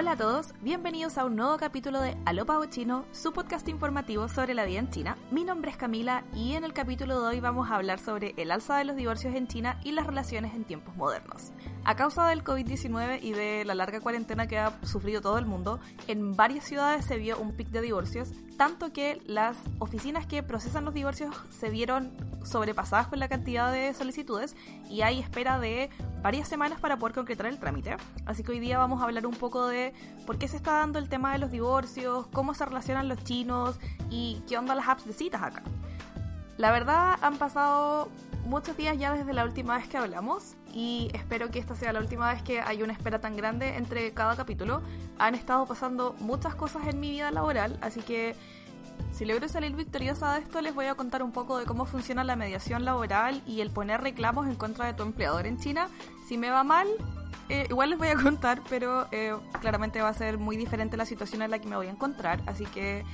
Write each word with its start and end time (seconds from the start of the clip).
Hola 0.00 0.12
a 0.12 0.16
todos, 0.16 0.54
bienvenidos 0.62 1.18
a 1.18 1.24
un 1.24 1.34
nuevo 1.34 1.56
capítulo 1.56 2.00
de 2.00 2.16
Aló 2.24 2.46
Pavo 2.46 2.64
Chino, 2.66 3.04
su 3.10 3.32
podcast 3.32 3.66
informativo 3.66 4.28
sobre 4.28 4.54
la 4.54 4.64
vida 4.64 4.78
en 4.78 4.90
China. 4.90 5.16
Mi 5.32 5.42
nombre 5.42 5.72
es 5.72 5.76
Camila 5.76 6.22
y 6.32 6.52
en 6.52 6.62
el 6.62 6.72
capítulo 6.72 7.20
de 7.20 7.26
hoy 7.26 7.40
vamos 7.40 7.68
a 7.68 7.74
hablar 7.74 7.98
sobre 7.98 8.32
el 8.36 8.52
alza 8.52 8.76
de 8.78 8.84
los 8.84 8.94
divorcios 8.94 9.34
en 9.34 9.48
China 9.48 9.80
y 9.82 9.90
las 9.90 10.06
relaciones 10.06 10.54
en 10.54 10.62
tiempos 10.62 10.94
modernos. 10.94 11.50
A 11.82 11.96
causa 11.96 12.28
del 12.28 12.44
COVID-19 12.44 13.18
y 13.22 13.32
de 13.32 13.64
la 13.64 13.74
larga 13.74 13.98
cuarentena 13.98 14.46
que 14.46 14.60
ha 14.60 14.78
sufrido 14.84 15.20
todo 15.20 15.36
el 15.36 15.46
mundo, 15.46 15.80
en 16.06 16.36
varias 16.36 16.64
ciudades 16.64 17.04
se 17.04 17.16
vio 17.16 17.36
un 17.36 17.56
pic 17.56 17.66
de 17.70 17.80
divorcios, 17.80 18.30
tanto 18.58 18.92
que 18.92 19.22
las 19.24 19.56
oficinas 19.78 20.26
que 20.26 20.42
procesan 20.42 20.84
los 20.84 20.92
divorcios 20.92 21.34
se 21.48 21.70
vieron 21.70 22.10
sobrepasadas 22.44 23.06
con 23.06 23.20
la 23.20 23.28
cantidad 23.28 23.72
de 23.72 23.94
solicitudes 23.94 24.56
y 24.90 25.02
hay 25.02 25.20
espera 25.20 25.60
de 25.60 25.88
varias 26.22 26.48
semanas 26.48 26.80
para 26.80 26.98
poder 26.98 27.14
concretar 27.14 27.46
el 27.46 27.58
trámite. 27.58 27.96
Así 28.26 28.42
que 28.42 28.52
hoy 28.52 28.58
día 28.58 28.76
vamos 28.76 29.00
a 29.00 29.04
hablar 29.04 29.26
un 29.26 29.34
poco 29.34 29.66
de 29.68 29.94
por 30.26 30.38
qué 30.38 30.48
se 30.48 30.56
está 30.56 30.72
dando 30.72 30.98
el 30.98 31.08
tema 31.08 31.32
de 31.32 31.38
los 31.38 31.52
divorcios, 31.52 32.26
cómo 32.32 32.52
se 32.52 32.66
relacionan 32.66 33.08
los 33.08 33.22
chinos 33.22 33.78
y 34.10 34.42
qué 34.48 34.58
onda 34.58 34.74
las 34.74 34.88
apps 34.88 35.06
de 35.06 35.12
citas 35.12 35.40
acá. 35.40 35.62
La 36.56 36.72
verdad 36.72 37.16
han 37.22 37.36
pasado 37.38 38.10
muchos 38.48 38.78
días 38.78 38.96
ya 38.96 39.12
desde 39.12 39.34
la 39.34 39.44
última 39.44 39.76
vez 39.76 39.88
que 39.88 39.98
hablamos 39.98 40.56
y 40.72 41.10
espero 41.12 41.50
que 41.50 41.58
esta 41.58 41.76
sea 41.76 41.92
la 41.92 42.00
última 42.00 42.32
vez 42.32 42.42
que 42.42 42.60
hay 42.60 42.82
una 42.82 42.94
espera 42.94 43.20
tan 43.20 43.36
grande 43.36 43.76
entre 43.76 44.12
cada 44.14 44.36
capítulo. 44.36 44.80
Han 45.18 45.34
estado 45.34 45.66
pasando 45.66 46.16
muchas 46.18 46.54
cosas 46.54 46.86
en 46.86 46.98
mi 46.98 47.10
vida 47.10 47.30
laboral, 47.30 47.78
así 47.82 48.00
que 48.00 48.34
si 49.12 49.26
logro 49.26 49.48
salir 49.48 49.76
victoriosa 49.76 50.32
de 50.32 50.40
esto, 50.40 50.62
les 50.62 50.74
voy 50.74 50.86
a 50.86 50.94
contar 50.94 51.22
un 51.22 51.30
poco 51.30 51.58
de 51.58 51.66
cómo 51.66 51.84
funciona 51.84 52.24
la 52.24 52.36
mediación 52.36 52.86
laboral 52.86 53.42
y 53.46 53.60
el 53.60 53.70
poner 53.70 54.00
reclamos 54.00 54.46
en 54.46 54.54
contra 54.54 54.86
de 54.86 54.94
tu 54.94 55.02
empleador 55.02 55.46
en 55.46 55.58
China. 55.58 55.88
Si 56.26 56.38
me 56.38 56.48
va 56.48 56.64
mal, 56.64 56.88
eh, 57.50 57.66
igual 57.68 57.90
les 57.90 57.98
voy 57.98 58.08
a 58.08 58.14
contar, 58.22 58.62
pero 58.70 59.08
eh, 59.12 59.36
claramente 59.60 60.00
va 60.00 60.08
a 60.08 60.14
ser 60.14 60.38
muy 60.38 60.56
diferente 60.56 60.96
la 60.96 61.04
situación 61.04 61.42
en 61.42 61.50
la 61.50 61.58
que 61.58 61.68
me 61.68 61.76
voy 61.76 61.88
a 61.88 61.90
encontrar, 61.90 62.40
así 62.46 62.64
que 62.64 63.04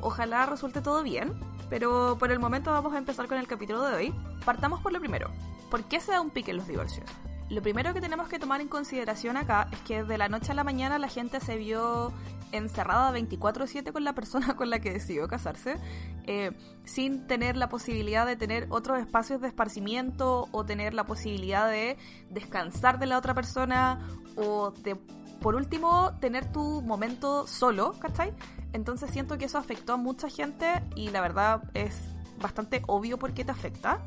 ojalá 0.00 0.46
resulte 0.46 0.82
todo 0.82 1.04
bien. 1.04 1.32
Pero 1.70 2.16
por 2.18 2.32
el 2.32 2.40
momento 2.40 2.72
vamos 2.72 2.92
a 2.92 2.98
empezar 2.98 3.28
con 3.28 3.38
el 3.38 3.46
capítulo 3.46 3.82
de 3.84 3.94
hoy. 3.94 4.14
Partamos 4.44 4.80
por 4.80 4.92
lo 4.92 5.00
primero. 5.00 5.30
¿Por 5.70 5.84
qué 5.84 6.00
se 6.00 6.12
da 6.12 6.20
un 6.20 6.30
pique 6.30 6.50
en 6.50 6.58
los 6.58 6.66
divorcios? 6.66 7.08
Lo 7.48 7.62
primero 7.62 7.94
que 7.94 8.00
tenemos 8.00 8.28
que 8.28 8.38
tomar 8.38 8.60
en 8.60 8.68
consideración 8.68 9.36
acá 9.36 9.68
es 9.72 9.80
que 9.80 10.04
de 10.04 10.18
la 10.18 10.28
noche 10.28 10.52
a 10.52 10.54
la 10.54 10.64
mañana 10.64 10.98
la 10.98 11.08
gente 11.08 11.40
se 11.40 11.56
vio 11.56 12.12
encerrada 12.52 13.12
24/7 13.12 13.92
con 13.92 14.04
la 14.04 14.12
persona 14.12 14.54
con 14.56 14.70
la 14.70 14.80
que 14.80 14.92
decidió 14.92 15.26
casarse, 15.28 15.76
eh, 16.26 16.52
sin 16.84 17.26
tener 17.26 17.56
la 17.56 17.68
posibilidad 17.68 18.26
de 18.26 18.36
tener 18.36 18.66
otros 18.70 18.98
espacios 18.98 19.40
de 19.40 19.48
esparcimiento 19.48 20.48
o 20.52 20.64
tener 20.64 20.94
la 20.94 21.04
posibilidad 21.04 21.68
de 21.68 21.96
descansar 22.30 22.98
de 22.98 23.06
la 23.06 23.18
otra 23.18 23.34
persona 23.34 24.00
o 24.36 24.70
de, 24.70 24.96
por 25.40 25.54
último, 25.54 26.12
tener 26.20 26.52
tu 26.52 26.82
momento 26.82 27.46
solo, 27.46 27.94
¿cachai? 27.98 28.32
Entonces 28.72 29.10
siento 29.10 29.38
que 29.38 29.46
eso 29.46 29.58
afectó 29.58 29.94
a 29.94 29.96
mucha 29.96 30.28
gente 30.28 30.82
y 30.94 31.10
la 31.10 31.20
verdad 31.20 31.62
es 31.74 31.96
bastante 32.40 32.82
obvio 32.86 33.18
por 33.18 33.32
qué 33.32 33.44
te 33.44 33.50
afecta. 33.50 34.00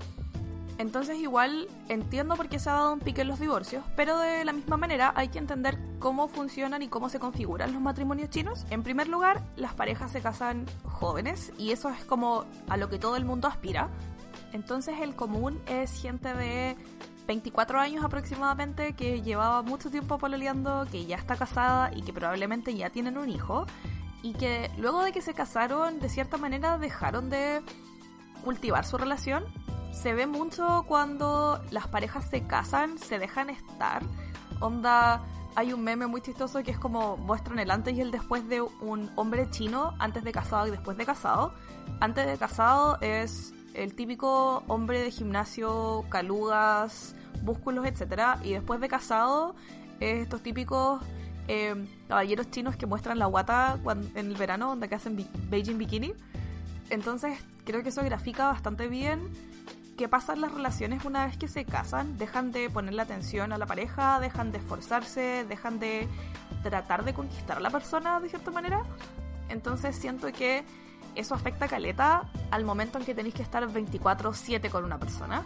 Entonces 0.77 1.17
igual 1.19 1.67
entiendo 1.87 2.35
por 2.35 2.49
qué 2.49 2.57
se 2.59 2.69
ha 2.69 2.73
dado 2.73 2.93
un 2.93 2.99
pique 2.99 3.21
en 3.21 3.27
los 3.27 3.39
divorcios, 3.39 3.83
pero 3.95 4.17
de 4.17 4.43
la 4.43 4.53
misma 4.53 4.75
manera 4.75 5.13
hay 5.15 5.27
que 5.27 5.37
entender 5.37 5.77
cómo 5.99 6.27
funcionan 6.27 6.81
y 6.81 6.87
cómo 6.87 7.09
se 7.09 7.19
configuran 7.19 7.73
los 7.73 7.81
matrimonios 7.81 8.29
chinos. 8.29 8.65
En 8.71 8.81
primer 8.81 9.07
lugar, 9.07 9.43
las 9.55 9.73
parejas 9.75 10.11
se 10.11 10.21
casan 10.21 10.65
jóvenes 10.83 11.53
y 11.59 11.71
eso 11.71 11.89
es 11.89 12.03
como 12.05 12.45
a 12.67 12.77
lo 12.77 12.89
que 12.89 12.97
todo 12.97 13.17
el 13.17 13.25
mundo 13.25 13.47
aspira. 13.47 13.89
Entonces 14.51 14.99
el 14.99 15.15
común 15.15 15.61
es 15.67 16.01
gente 16.01 16.33
de 16.33 16.75
24 17.27 17.79
años 17.79 18.03
aproximadamente 18.03 18.93
que 18.93 19.21
llevaba 19.21 19.61
mucho 19.61 19.89
tiempo 19.89 20.17
pololeando, 20.17 20.87
que 20.91 21.05
ya 21.05 21.17
está 21.17 21.35
casada 21.35 21.91
y 21.95 22.01
que 22.01 22.13
probablemente 22.13 22.75
ya 22.75 22.89
tienen 22.89 23.17
un 23.17 23.29
hijo 23.29 23.65
y 24.23 24.33
que 24.33 24.71
luego 24.77 25.03
de 25.03 25.11
que 25.11 25.21
se 25.21 25.35
casaron 25.35 25.99
de 25.99 26.09
cierta 26.09 26.37
manera 26.37 26.79
dejaron 26.79 27.29
de 27.29 27.61
cultivar 28.43 28.85
su 28.85 28.97
relación 28.97 29.43
se 29.93 30.13
ve 30.13 30.25
mucho 30.25 30.83
cuando 30.87 31.61
las 31.69 31.87
parejas 31.87 32.27
se 32.29 32.45
casan, 32.45 32.97
se 32.97 33.19
dejan 33.19 33.49
estar. 33.49 34.01
Onda, 34.59 35.23
hay 35.55 35.71
un 35.71 35.83
meme 35.83 36.07
muy 36.07 36.19
chistoso 36.21 36.63
que 36.63 36.71
es 36.71 36.79
como 36.79 37.15
muestran 37.15 37.59
el 37.59 37.69
antes 37.69 37.93
y 37.93 38.01
el 38.01 38.09
después 38.09 38.47
de 38.49 38.61
un 38.61 39.11
hombre 39.15 39.49
chino 39.51 39.93
antes 39.99 40.23
de 40.23 40.31
casado 40.31 40.67
y 40.67 40.71
después 40.71 40.97
de 40.97 41.05
casado. 41.05 41.53
Antes 41.99 42.25
de 42.25 42.37
casado 42.37 42.97
es 43.01 43.53
el 43.75 43.93
típico 43.95 44.63
hombre 44.67 44.99
de 44.99 45.11
gimnasio, 45.11 46.05
calugas, 46.09 47.15
músculos, 47.43 47.85
etc. 47.85 48.39
Y 48.43 48.53
después 48.53 48.81
de 48.81 48.87
casado 48.87 49.55
es 49.99 50.23
estos 50.23 50.41
típicos 50.41 51.01
eh, 51.47 51.75
caballeros 52.13 52.51
chinos 52.51 52.75
que 52.75 52.85
muestran 52.85 53.17
la 53.17 53.25
guata 53.25 53.79
en 54.13 54.27
el 54.27 54.35
verano, 54.35 54.67
donde 54.67 54.87
que 54.87 54.93
hacen 54.93 55.17
Beijing 55.49 55.79
Bikini. 55.79 56.13
Entonces 56.91 57.39
creo 57.65 57.81
que 57.81 57.89
eso 57.89 58.03
grafica 58.03 58.49
bastante 58.49 58.87
bien 58.87 59.31
qué 59.97 60.07
pasa 60.07 60.33
en 60.33 60.41
las 60.41 60.51
relaciones 60.51 61.05
una 61.05 61.25
vez 61.25 61.37
que 61.37 61.47
se 61.47 61.65
casan, 61.65 62.19
dejan 62.19 62.51
de 62.51 62.69
ponerle 62.69 63.01
atención 63.01 63.51
a 63.51 63.57
la 63.57 63.65
pareja, 63.65 64.19
dejan 64.19 64.51
de 64.51 64.59
esforzarse, 64.59 65.43
dejan 65.49 65.79
de 65.79 66.07
tratar 66.61 67.03
de 67.03 67.15
conquistar 67.15 67.57
a 67.57 67.61
la 67.61 67.71
persona 67.71 68.19
de 68.19 68.29
cierta 68.29 68.51
manera. 68.51 68.83
Entonces 69.49 69.95
siento 69.95 70.31
que 70.31 70.63
eso 71.15 71.33
afecta 71.33 71.65
a 71.65 71.67
Caleta 71.67 72.29
al 72.51 72.63
momento 72.63 72.99
en 72.99 73.05
que 73.05 73.15
tenéis 73.15 73.33
que 73.33 73.41
estar 73.41 73.67
24/7 73.67 74.69
con 74.69 74.83
una 74.83 74.99
persona. 74.99 75.45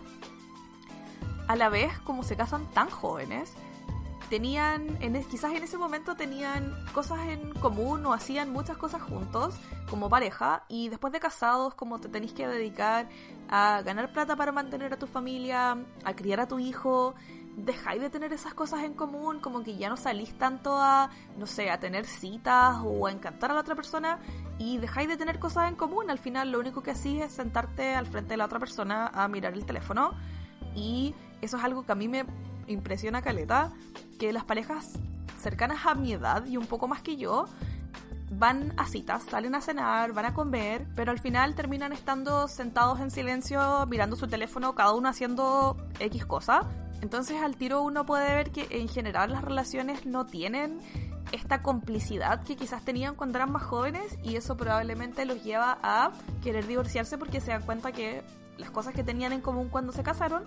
A 1.47 1.55
la 1.55 1.69
vez, 1.69 1.97
como 1.99 2.23
se 2.23 2.35
casan 2.35 2.69
tan 2.71 2.89
jóvenes, 2.89 3.53
tenían, 4.29 4.97
en, 5.01 5.23
quizás 5.25 5.53
en 5.53 5.63
ese 5.63 5.77
momento 5.77 6.15
tenían 6.15 6.75
cosas 6.93 7.19
en 7.27 7.53
común 7.55 8.05
o 8.05 8.13
hacían 8.13 8.51
muchas 8.51 8.77
cosas 8.77 9.01
juntos 9.01 9.55
como 9.89 10.09
pareja 10.09 10.63
y 10.67 10.89
después 10.89 11.13
de 11.13 11.19
casados 11.19 11.73
como 11.73 11.99
te 11.99 12.09
tenéis 12.09 12.33
que 12.33 12.47
dedicar 12.47 13.07
a 13.49 13.81
ganar 13.83 14.11
plata 14.11 14.35
para 14.35 14.51
mantener 14.51 14.93
a 14.93 14.97
tu 14.97 15.07
familia, 15.07 15.77
a 16.03 16.13
criar 16.13 16.39
a 16.41 16.47
tu 16.47 16.59
hijo, 16.59 17.15
dejáis 17.57 18.01
de 18.01 18.09
tener 18.09 18.31
esas 18.33 18.53
cosas 18.53 18.83
en 18.83 18.93
común, 18.93 19.39
como 19.39 19.63
que 19.63 19.77
ya 19.77 19.89
no 19.89 19.97
salís 19.97 20.37
tanto 20.37 20.77
a, 20.77 21.09
no 21.37 21.47
sé, 21.47 21.71
a 21.71 21.79
tener 21.79 22.05
citas 22.05 22.77
o 22.83 23.07
a 23.07 23.11
encantar 23.11 23.51
a 23.51 23.55
la 23.55 23.61
otra 23.61 23.75
persona 23.75 24.19
y 24.59 24.77
dejáis 24.77 25.07
de 25.07 25.17
tener 25.17 25.39
cosas 25.39 25.69
en 25.69 25.75
común. 25.75 26.09
Al 26.11 26.19
final 26.19 26.51
lo 26.51 26.59
único 26.59 26.83
que 26.83 26.91
hacís 26.91 27.23
es 27.23 27.31
sentarte 27.31 27.95
al 27.95 28.05
frente 28.05 28.31
de 28.31 28.37
la 28.37 28.45
otra 28.45 28.59
persona 28.59 29.07
a 29.07 29.27
mirar 29.27 29.53
el 29.53 29.65
teléfono 29.65 30.11
y 30.75 31.15
eso 31.41 31.57
es 31.57 31.63
algo 31.63 31.83
que 31.83 31.91
a 31.91 31.95
mí 31.95 32.07
me 32.07 32.25
impresiona 32.67 33.21
caleta, 33.21 33.71
que 34.19 34.33
las 34.33 34.43
parejas 34.43 34.93
cercanas 35.39 35.85
a 35.85 35.95
mi 35.95 36.13
edad 36.13 36.45
y 36.45 36.57
un 36.57 36.65
poco 36.65 36.87
más 36.87 37.01
que 37.01 37.15
yo 37.15 37.45
van 38.29 38.73
a 38.77 38.85
citas, 38.85 39.23
salen 39.23 39.55
a 39.55 39.61
cenar, 39.61 40.11
van 40.13 40.25
a 40.25 40.33
comer, 40.33 40.85
pero 40.95 41.11
al 41.11 41.19
final 41.19 41.55
terminan 41.55 41.93
estando 41.93 42.47
sentados 42.47 42.99
en 42.99 43.09
silencio 43.09 43.85
mirando 43.87 44.15
su 44.15 44.27
teléfono, 44.27 44.75
cada 44.75 44.93
uno 44.93 45.09
haciendo 45.09 45.77
X 45.99 46.25
cosa. 46.25 46.67
Entonces 47.01 47.41
al 47.41 47.55
tiro 47.55 47.81
uno 47.83 48.05
puede 48.05 48.33
ver 48.33 48.51
que 48.51 48.67
en 48.71 48.87
general 48.89 49.31
las 49.31 49.43
relaciones 49.43 50.05
no 50.05 50.25
tienen 50.25 50.79
esta 51.31 51.61
complicidad 51.61 52.43
que 52.43 52.55
quizás 52.55 52.83
tenían 52.83 53.15
cuando 53.15 53.37
eran 53.37 53.51
más 53.51 53.63
jóvenes 53.63 54.17
y 54.23 54.35
eso 54.35 54.55
probablemente 54.57 55.25
los 55.25 55.43
lleva 55.43 55.77
a 55.83 56.11
querer 56.41 56.65
divorciarse 56.67 57.17
porque 57.17 57.41
se 57.41 57.51
dan 57.51 57.63
cuenta 57.63 57.91
que 57.91 58.23
las 58.57 58.71
cosas 58.71 58.93
que 58.93 59.03
tenían 59.03 59.33
en 59.33 59.41
común 59.41 59.69
cuando 59.69 59.91
se 59.91 60.03
casaron 60.03 60.43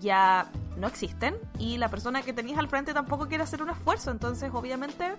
ya 0.00 0.50
no 0.76 0.86
existen 0.86 1.36
y 1.58 1.78
la 1.78 1.88
persona 1.88 2.22
que 2.22 2.32
tenías 2.32 2.58
al 2.58 2.68
frente 2.68 2.94
tampoco 2.94 3.28
quiere 3.28 3.44
hacer 3.44 3.62
un 3.62 3.70
esfuerzo. 3.70 4.10
Entonces, 4.10 4.50
obviamente, 4.52 5.14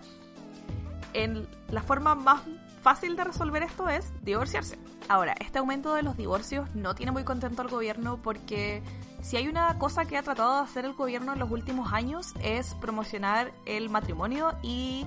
en 1.13 1.47
la 1.69 1.81
forma 1.81 2.15
más 2.15 2.41
fácil 2.81 3.15
de 3.15 3.23
resolver 3.23 3.63
esto 3.63 3.87
es 3.89 4.11
divorciarse. 4.23 4.77
Ahora, 5.07 5.35
este 5.39 5.59
aumento 5.59 5.93
de 5.93 6.03
los 6.03 6.17
divorcios 6.17 6.73
no 6.75 6.95
tiene 6.95 7.11
muy 7.11 7.23
contento 7.23 7.61
al 7.61 7.67
gobierno 7.67 8.19
porque 8.21 8.81
si 9.21 9.37
hay 9.37 9.47
una 9.47 9.77
cosa 9.77 10.05
que 10.05 10.17
ha 10.17 10.23
tratado 10.23 10.57
de 10.57 10.63
hacer 10.63 10.85
el 10.85 10.93
gobierno 10.93 11.33
en 11.33 11.39
los 11.39 11.51
últimos 11.51 11.93
años 11.93 12.33
es 12.41 12.73
promocionar 12.75 13.51
el 13.65 13.89
matrimonio 13.89 14.55
y 14.63 15.05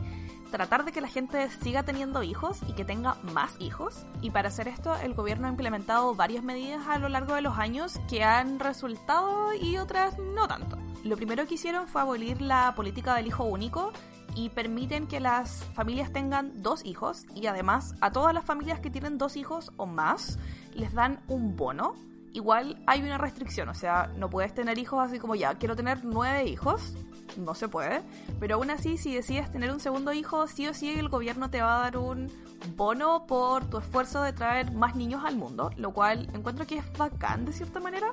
tratar 0.54 0.84
de 0.84 0.92
que 0.92 1.00
la 1.00 1.08
gente 1.08 1.50
siga 1.50 1.82
teniendo 1.82 2.22
hijos 2.22 2.60
y 2.68 2.74
que 2.74 2.84
tenga 2.84 3.16
más 3.32 3.56
hijos. 3.58 4.06
Y 4.22 4.30
para 4.30 4.50
hacer 4.50 4.68
esto, 4.68 4.94
el 4.94 5.12
gobierno 5.12 5.48
ha 5.48 5.50
implementado 5.50 6.14
varias 6.14 6.44
medidas 6.44 6.86
a 6.86 6.96
lo 6.98 7.08
largo 7.08 7.34
de 7.34 7.40
los 7.40 7.58
años 7.58 7.98
que 8.08 8.22
han 8.22 8.60
resultado 8.60 9.52
y 9.52 9.78
otras 9.78 10.16
no 10.16 10.46
tanto. 10.46 10.78
Lo 11.02 11.16
primero 11.16 11.44
que 11.48 11.54
hicieron 11.54 11.88
fue 11.88 12.02
abolir 12.02 12.40
la 12.40 12.72
política 12.76 13.16
del 13.16 13.26
hijo 13.26 13.42
único 13.42 13.92
y 14.36 14.50
permiten 14.50 15.08
que 15.08 15.18
las 15.18 15.64
familias 15.74 16.12
tengan 16.12 16.62
dos 16.62 16.84
hijos 16.84 17.26
y 17.34 17.48
además 17.48 17.96
a 18.00 18.12
todas 18.12 18.32
las 18.32 18.44
familias 18.44 18.78
que 18.78 18.90
tienen 18.90 19.18
dos 19.18 19.36
hijos 19.36 19.72
o 19.76 19.86
más 19.86 20.38
les 20.72 20.94
dan 20.94 21.18
un 21.26 21.56
bono. 21.56 21.96
Igual 22.32 22.80
hay 22.86 23.02
una 23.02 23.18
restricción, 23.18 23.68
o 23.70 23.74
sea, 23.74 24.08
no 24.16 24.30
puedes 24.30 24.54
tener 24.54 24.78
hijos 24.78 25.00
así 25.04 25.18
como 25.18 25.34
ya, 25.34 25.58
quiero 25.58 25.74
tener 25.74 26.04
nueve 26.04 26.44
hijos, 26.44 26.94
no 27.36 27.54
se 27.54 27.68
puede. 27.68 28.02
Pero 28.40 28.56
aún 28.56 28.70
así, 28.70 28.98
si 28.98 29.14
decides 29.14 29.50
tener 29.50 29.72
un 29.72 29.80
segundo 29.80 30.12
hijo, 30.12 30.46
sí 30.46 30.66
o 30.66 30.74
sí 30.74 30.90
el 30.90 31.08
gobierno 31.08 31.50
te 31.50 31.60
va 31.60 31.76
a 31.76 31.80
dar 31.80 31.96
un 31.96 32.30
bono 32.76 33.26
por 33.26 33.64
tu 33.66 33.78
esfuerzo 33.78 34.22
de 34.22 34.32
traer 34.32 34.72
más 34.72 34.96
niños 34.96 35.22
al 35.24 35.36
mundo, 35.36 35.70
lo 35.76 35.92
cual 35.92 36.28
encuentro 36.34 36.66
que 36.66 36.78
es 36.78 36.98
bacán 36.98 37.44
de 37.44 37.52
cierta 37.52 37.80
manera, 37.80 38.10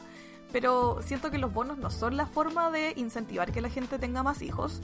pero 0.51 1.01
siento 1.01 1.31
que 1.31 1.37
los 1.37 1.53
bonos 1.53 1.77
no 1.77 1.89
son 1.89 2.17
la 2.17 2.25
forma 2.25 2.71
de 2.71 2.93
incentivar 2.97 3.51
que 3.51 3.61
la 3.61 3.69
gente 3.69 3.99
tenga 3.99 4.23
más 4.23 4.41
hijos. 4.41 4.81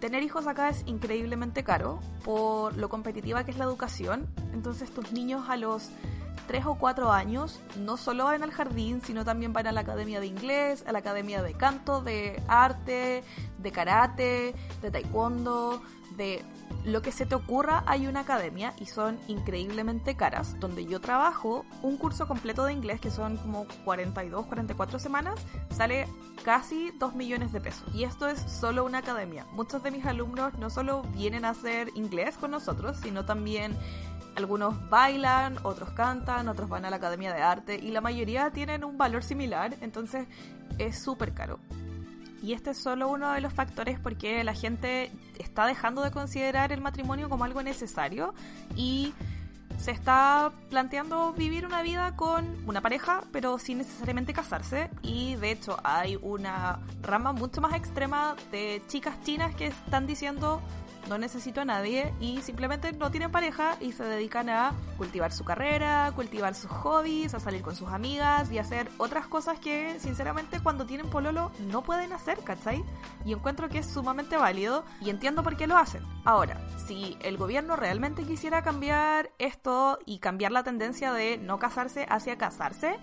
tener 0.00 0.22
hijos 0.22 0.46
acá 0.46 0.68
es 0.68 0.82
increíblemente 0.86 1.64
caro 1.64 2.00
por 2.22 2.76
lo 2.76 2.90
competitiva 2.90 3.44
que 3.44 3.50
es 3.50 3.56
la 3.56 3.64
educación. 3.64 4.26
Entonces 4.52 4.90
tus 4.90 5.10
niños 5.12 5.48
a 5.48 5.56
los 5.56 5.90
3 6.46 6.66
o 6.66 6.74
4 6.76 7.12
años 7.12 7.60
no 7.78 7.96
solo 7.96 8.24
van 8.24 8.42
al 8.42 8.50
jardín, 8.50 9.00
sino 9.02 9.24
también 9.24 9.52
van 9.52 9.66
a 9.66 9.72
la 9.72 9.80
academia 9.80 10.20
de 10.20 10.26
inglés, 10.26 10.84
a 10.86 10.92
la 10.92 10.98
academia 10.98 11.42
de 11.42 11.54
canto, 11.54 12.00
de 12.00 12.42
arte, 12.48 13.24
de 13.58 13.72
karate, 13.72 14.54
de 14.80 14.90
taekwondo, 14.90 15.82
de 16.16 16.42
lo 16.84 17.02
que 17.02 17.12
se 17.12 17.26
te 17.26 17.34
ocurra 17.34 17.82
hay 17.86 18.06
una 18.06 18.20
academia 18.20 18.72
y 18.78 18.86
son 18.86 19.18
increíblemente 19.26 20.16
caras. 20.16 20.58
Donde 20.60 20.86
yo 20.86 21.00
trabajo, 21.00 21.64
un 21.82 21.96
curso 21.96 22.28
completo 22.28 22.64
de 22.64 22.72
inglés, 22.72 23.00
que 23.00 23.10
son 23.10 23.36
como 23.38 23.66
42, 23.84 24.46
44 24.46 24.98
semanas, 24.98 25.40
sale 25.70 26.06
casi 26.44 26.92
2 26.98 27.14
millones 27.14 27.52
de 27.52 27.60
pesos. 27.60 27.92
Y 27.94 28.04
esto 28.04 28.28
es 28.28 28.40
solo 28.40 28.84
una 28.84 28.98
academia. 28.98 29.46
Muchos 29.52 29.82
de 29.82 29.90
mis 29.90 30.06
alumnos 30.06 30.56
no 30.58 30.70
solo 30.70 31.02
vienen 31.14 31.44
a 31.44 31.50
hacer 31.50 31.90
inglés 31.96 32.36
con 32.36 32.52
nosotros, 32.52 32.96
sino 33.02 33.24
también 33.24 33.76
algunos 34.36 34.88
bailan, 34.88 35.58
otros 35.62 35.90
cantan, 35.90 36.48
otros 36.48 36.68
van 36.68 36.84
a 36.84 36.90
la 36.90 36.96
academia 36.96 37.32
de 37.32 37.42
arte 37.42 37.76
y 37.76 37.90
la 37.90 38.00
mayoría 38.00 38.50
tienen 38.50 38.84
un 38.84 38.98
valor 38.98 39.24
similar, 39.24 39.74
entonces 39.80 40.26
es 40.78 41.02
súper 41.02 41.32
caro. 41.32 41.58
Y 42.42 42.52
este 42.52 42.70
es 42.70 42.78
solo 42.78 43.08
uno 43.08 43.32
de 43.32 43.40
los 43.40 43.52
factores 43.52 43.98
porque 43.98 44.44
la 44.44 44.54
gente 44.54 45.10
está 45.38 45.66
dejando 45.66 46.02
de 46.02 46.10
considerar 46.10 46.70
el 46.70 46.80
matrimonio 46.80 47.28
como 47.28 47.44
algo 47.44 47.62
necesario 47.62 48.34
y 48.76 49.14
se 49.78 49.90
está 49.90 50.52
planteando 50.70 51.32
vivir 51.32 51.66
una 51.66 51.82
vida 51.82 52.14
con 52.16 52.56
una 52.66 52.80
pareja, 52.80 53.22
pero 53.32 53.58
sin 53.58 53.78
necesariamente 53.78 54.32
casarse. 54.32 54.90
Y 55.02 55.36
de 55.36 55.50
hecho 55.50 55.78
hay 55.82 56.18
una 56.22 56.78
rama 57.02 57.32
mucho 57.32 57.60
más 57.60 57.74
extrema 57.74 58.36
de 58.50 58.82
chicas 58.86 59.20
chinas 59.24 59.54
que 59.54 59.66
están 59.66 60.06
diciendo 60.06 60.60
no 61.08 61.18
necesito 61.18 61.60
a 61.60 61.64
nadie 61.64 62.12
y 62.20 62.42
simplemente 62.42 62.92
no 62.92 63.10
tienen 63.10 63.30
pareja 63.30 63.76
y 63.80 63.92
se 63.92 64.04
dedican 64.04 64.48
a 64.48 64.72
cultivar 64.96 65.32
su 65.32 65.44
carrera, 65.44 66.12
cultivar 66.14 66.54
sus 66.54 66.70
hobbies, 66.70 67.34
a 67.34 67.40
salir 67.40 67.62
con 67.62 67.76
sus 67.76 67.88
amigas 67.88 68.50
y 68.50 68.58
hacer 68.58 68.88
otras 68.98 69.26
cosas 69.26 69.58
que 69.58 69.98
sinceramente 70.00 70.60
cuando 70.60 70.86
tienen 70.86 71.08
pololo 71.08 71.52
no 71.70 71.82
pueden 71.82 72.12
hacer, 72.12 72.38
¿cachai? 72.44 72.84
Y 73.24 73.32
encuentro 73.32 73.68
que 73.68 73.78
es 73.78 73.86
sumamente 73.86 74.36
válido 74.36 74.84
y 75.00 75.10
entiendo 75.10 75.42
por 75.42 75.56
qué 75.56 75.66
lo 75.66 75.76
hacen. 75.76 76.02
Ahora, 76.24 76.60
si 76.86 77.16
el 77.22 77.36
gobierno 77.36 77.76
realmente 77.76 78.24
quisiera 78.24 78.62
cambiar 78.62 79.30
esto 79.38 79.98
y 80.06 80.18
cambiar 80.18 80.52
la 80.52 80.62
tendencia 80.62 81.12
de 81.12 81.38
no 81.38 81.58
casarse 81.58 82.06
hacia 82.08 82.38
casarse, 82.38 82.96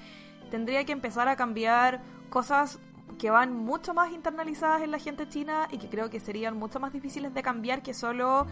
tendría 0.51 0.85
que 0.85 0.91
empezar 0.91 1.27
a 1.27 1.35
cambiar 1.35 2.01
cosas 2.29 2.79
que 3.17 3.29
van 3.29 3.53
mucho 3.53 3.93
más 3.93 4.11
internalizadas 4.11 4.81
en 4.81 4.91
la 4.91 4.99
gente 4.99 5.27
china 5.27 5.67
y 5.71 5.77
que 5.77 5.89
creo 5.89 6.09
que 6.09 6.19
serían 6.19 6.57
mucho 6.57 6.79
más 6.79 6.93
difíciles 6.93 7.33
de 7.33 7.43
cambiar 7.43 7.81
que 7.81 7.93
solo 7.93 8.47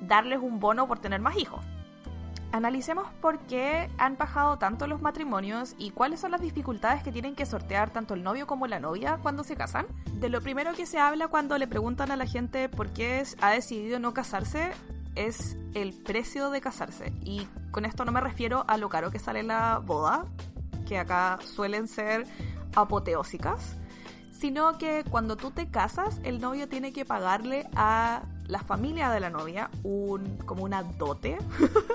darles 0.00 0.40
un 0.40 0.60
bono 0.60 0.86
por 0.86 0.98
tener 0.98 1.20
más 1.20 1.36
hijos. 1.36 1.64
Analicemos 2.52 3.06
por 3.22 3.38
qué 3.46 3.88
han 3.96 4.18
bajado 4.18 4.58
tanto 4.58 4.86
los 4.86 5.00
matrimonios 5.00 5.74
y 5.78 5.90
cuáles 5.90 6.20
son 6.20 6.32
las 6.32 6.42
dificultades 6.42 7.02
que 7.02 7.10
tienen 7.10 7.34
que 7.34 7.46
sortear 7.46 7.90
tanto 7.90 8.12
el 8.12 8.22
novio 8.22 8.46
como 8.46 8.66
la 8.66 8.78
novia 8.78 9.18
cuando 9.22 9.42
se 9.42 9.56
casan. 9.56 9.86
De 10.12 10.28
lo 10.28 10.42
primero 10.42 10.74
que 10.74 10.84
se 10.84 10.98
habla 10.98 11.28
cuando 11.28 11.56
le 11.56 11.66
preguntan 11.66 12.10
a 12.10 12.16
la 12.16 12.26
gente 12.26 12.68
por 12.68 12.92
qué 12.92 13.22
ha 13.40 13.50
decidido 13.52 13.98
no 13.98 14.12
casarse 14.12 14.72
es 15.14 15.56
el 15.72 15.94
precio 15.94 16.50
de 16.50 16.60
casarse. 16.60 17.14
Y 17.24 17.46
con 17.70 17.86
esto 17.86 18.04
no 18.04 18.12
me 18.12 18.20
refiero 18.20 18.66
a 18.68 18.76
lo 18.76 18.90
caro 18.90 19.10
que 19.10 19.18
sale 19.18 19.42
la 19.42 19.78
boda, 19.78 20.26
que 20.86 20.98
acá 20.98 21.38
suelen 21.42 21.88
ser 21.88 22.26
apoteósicas, 22.74 23.78
sino 24.42 24.76
que 24.76 25.04
cuando 25.08 25.36
tú 25.36 25.52
te 25.52 25.68
casas, 25.68 26.18
el 26.24 26.40
novio 26.40 26.68
tiene 26.68 26.92
que 26.92 27.04
pagarle 27.04 27.68
a 27.76 28.24
la 28.48 28.58
familia 28.58 29.08
de 29.10 29.20
la 29.20 29.30
novia 29.30 29.70
un, 29.84 30.36
como 30.38 30.64
una 30.64 30.82
dote, 30.82 31.38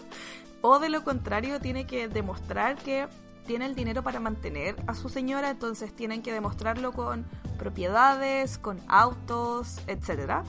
o 0.62 0.80
de 0.80 0.88
lo 0.88 1.04
contrario 1.04 1.60
tiene 1.60 1.86
que 1.86 2.08
demostrar 2.08 2.78
que 2.78 3.10
tiene 3.46 3.66
el 3.66 3.76
dinero 3.76 4.02
para 4.02 4.22
mantener 4.22 4.78
a 4.88 4.96
su 4.96 5.10
señora, 5.10 5.50
entonces 5.50 5.94
tienen 5.94 6.22
que 6.22 6.32
demostrarlo 6.32 6.94
con 6.94 7.26
propiedades, 7.60 8.58
con 8.58 8.80
autos, 8.88 9.82
etc. 9.88 10.46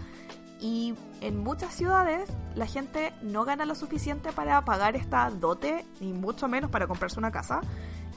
Y 0.61 0.95
en 1.21 1.37
muchas 1.37 1.75
ciudades 1.75 2.31
la 2.55 2.67
gente 2.67 3.13
no 3.23 3.45
gana 3.45 3.65
lo 3.65 3.75
suficiente 3.75 4.31
para 4.31 4.65
pagar 4.65 4.95
esta 4.95 5.29
dote, 5.31 5.85
ni 5.99 6.13
mucho 6.13 6.47
menos 6.47 6.71
para 6.71 6.87
comprarse 6.87 7.19
una 7.19 7.33
casa. 7.33 7.61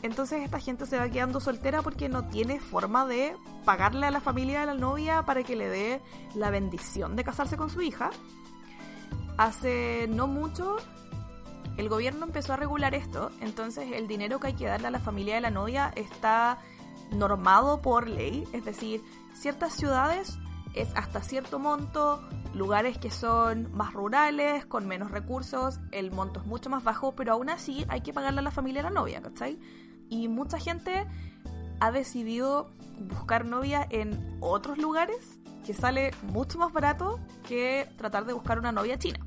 Entonces 0.04 0.42
esta 0.44 0.60
gente 0.60 0.86
se 0.86 0.98
va 0.98 1.10
quedando 1.10 1.40
soltera 1.40 1.82
porque 1.82 2.10
no 2.10 2.28
tiene 2.28 2.60
forma 2.60 3.06
de 3.06 3.36
pagarle 3.66 4.08
a 4.08 4.12
la 4.12 4.20
familia 4.22 4.62
de 4.62 4.66
la 4.66 4.74
novia 4.74 5.24
para 5.24 5.44
que 5.44 5.56
le 5.56 5.70
dé 5.70 6.02
la 6.34 6.50
bendición 6.50 7.16
de 7.16 7.24
casarse 7.24 7.56
con 7.58 7.70
su 7.70 7.82
hija. 7.82 8.10
Hace 9.38 10.08
no 10.10 10.28
mucho 10.28 10.78
el 11.78 11.90
gobierno 11.90 12.26
empezó 12.26 12.54
a 12.54 12.58
regular 12.58 12.94
esto, 12.96 13.32
entonces 13.40 13.92
el 13.94 14.08
dinero 14.08 14.40
que 14.40 14.48
hay 14.48 14.54
que 14.54 14.66
darle 14.66 14.88
a 14.88 14.92
la 14.92 15.00
familia 15.00 15.36
de 15.36 15.42
la 15.42 15.52
novia 15.52 15.92
está 15.96 16.60
normado 17.12 17.82
por 17.82 18.08
ley, 18.08 18.48
es 18.54 18.66
decir, 18.66 19.02
ciertas 19.34 19.74
ciudades 19.74 20.38
es 20.74 20.90
hasta 20.96 21.22
cierto 21.22 21.60
monto, 21.60 22.22
lugares 22.54 22.98
que 22.98 23.12
son 23.12 23.72
más 23.74 23.94
rurales, 23.94 24.66
con 24.66 24.88
menos 24.88 25.12
recursos, 25.12 25.80
el 25.92 26.12
monto 26.12 26.40
es 26.42 26.46
mucho 26.46 26.70
más 26.70 26.84
bajo, 26.84 27.14
pero 27.14 27.34
aún 27.34 27.50
así 27.50 27.86
hay 27.90 28.02
que 28.02 28.14
pagarle 28.14 28.40
a 28.40 28.44
la 28.44 28.52
familia 28.52 28.82
de 28.82 28.90
la 28.90 28.94
novia, 28.94 29.22
¿cachai? 29.22 29.60
Y 30.12 30.28
mucha 30.28 30.60
gente 30.60 31.08
ha 31.80 31.92
decidido 31.92 32.70
buscar 33.00 33.46
novia 33.46 33.88
en 33.90 34.38
otros 34.42 34.78
lugares 34.78 35.40
que 35.66 35.74
sale 35.74 36.12
mucho 36.22 36.60
más 36.60 36.74
barato 36.74 37.20
que 37.48 37.90
tratar 37.98 38.26
de 38.26 38.34
buscar 38.34 38.60
una 38.60 38.74
novia 38.74 39.00
china. 39.00 39.20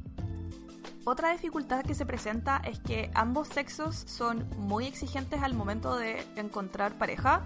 Otra 1.05 1.33
dificultad 1.33 1.83
que 1.85 1.95
se 1.95 2.05
presenta 2.05 2.59
es 2.65 2.81
que 2.81 3.11
ambos 3.15 3.49
sexos 3.49 4.05
son 4.07 4.47
muy 4.59 4.87
exigentes 4.87 5.43
al 5.43 5.55
momento 5.55 5.97
de 5.97 6.23
encontrar 6.37 6.99
pareja. 6.99 7.43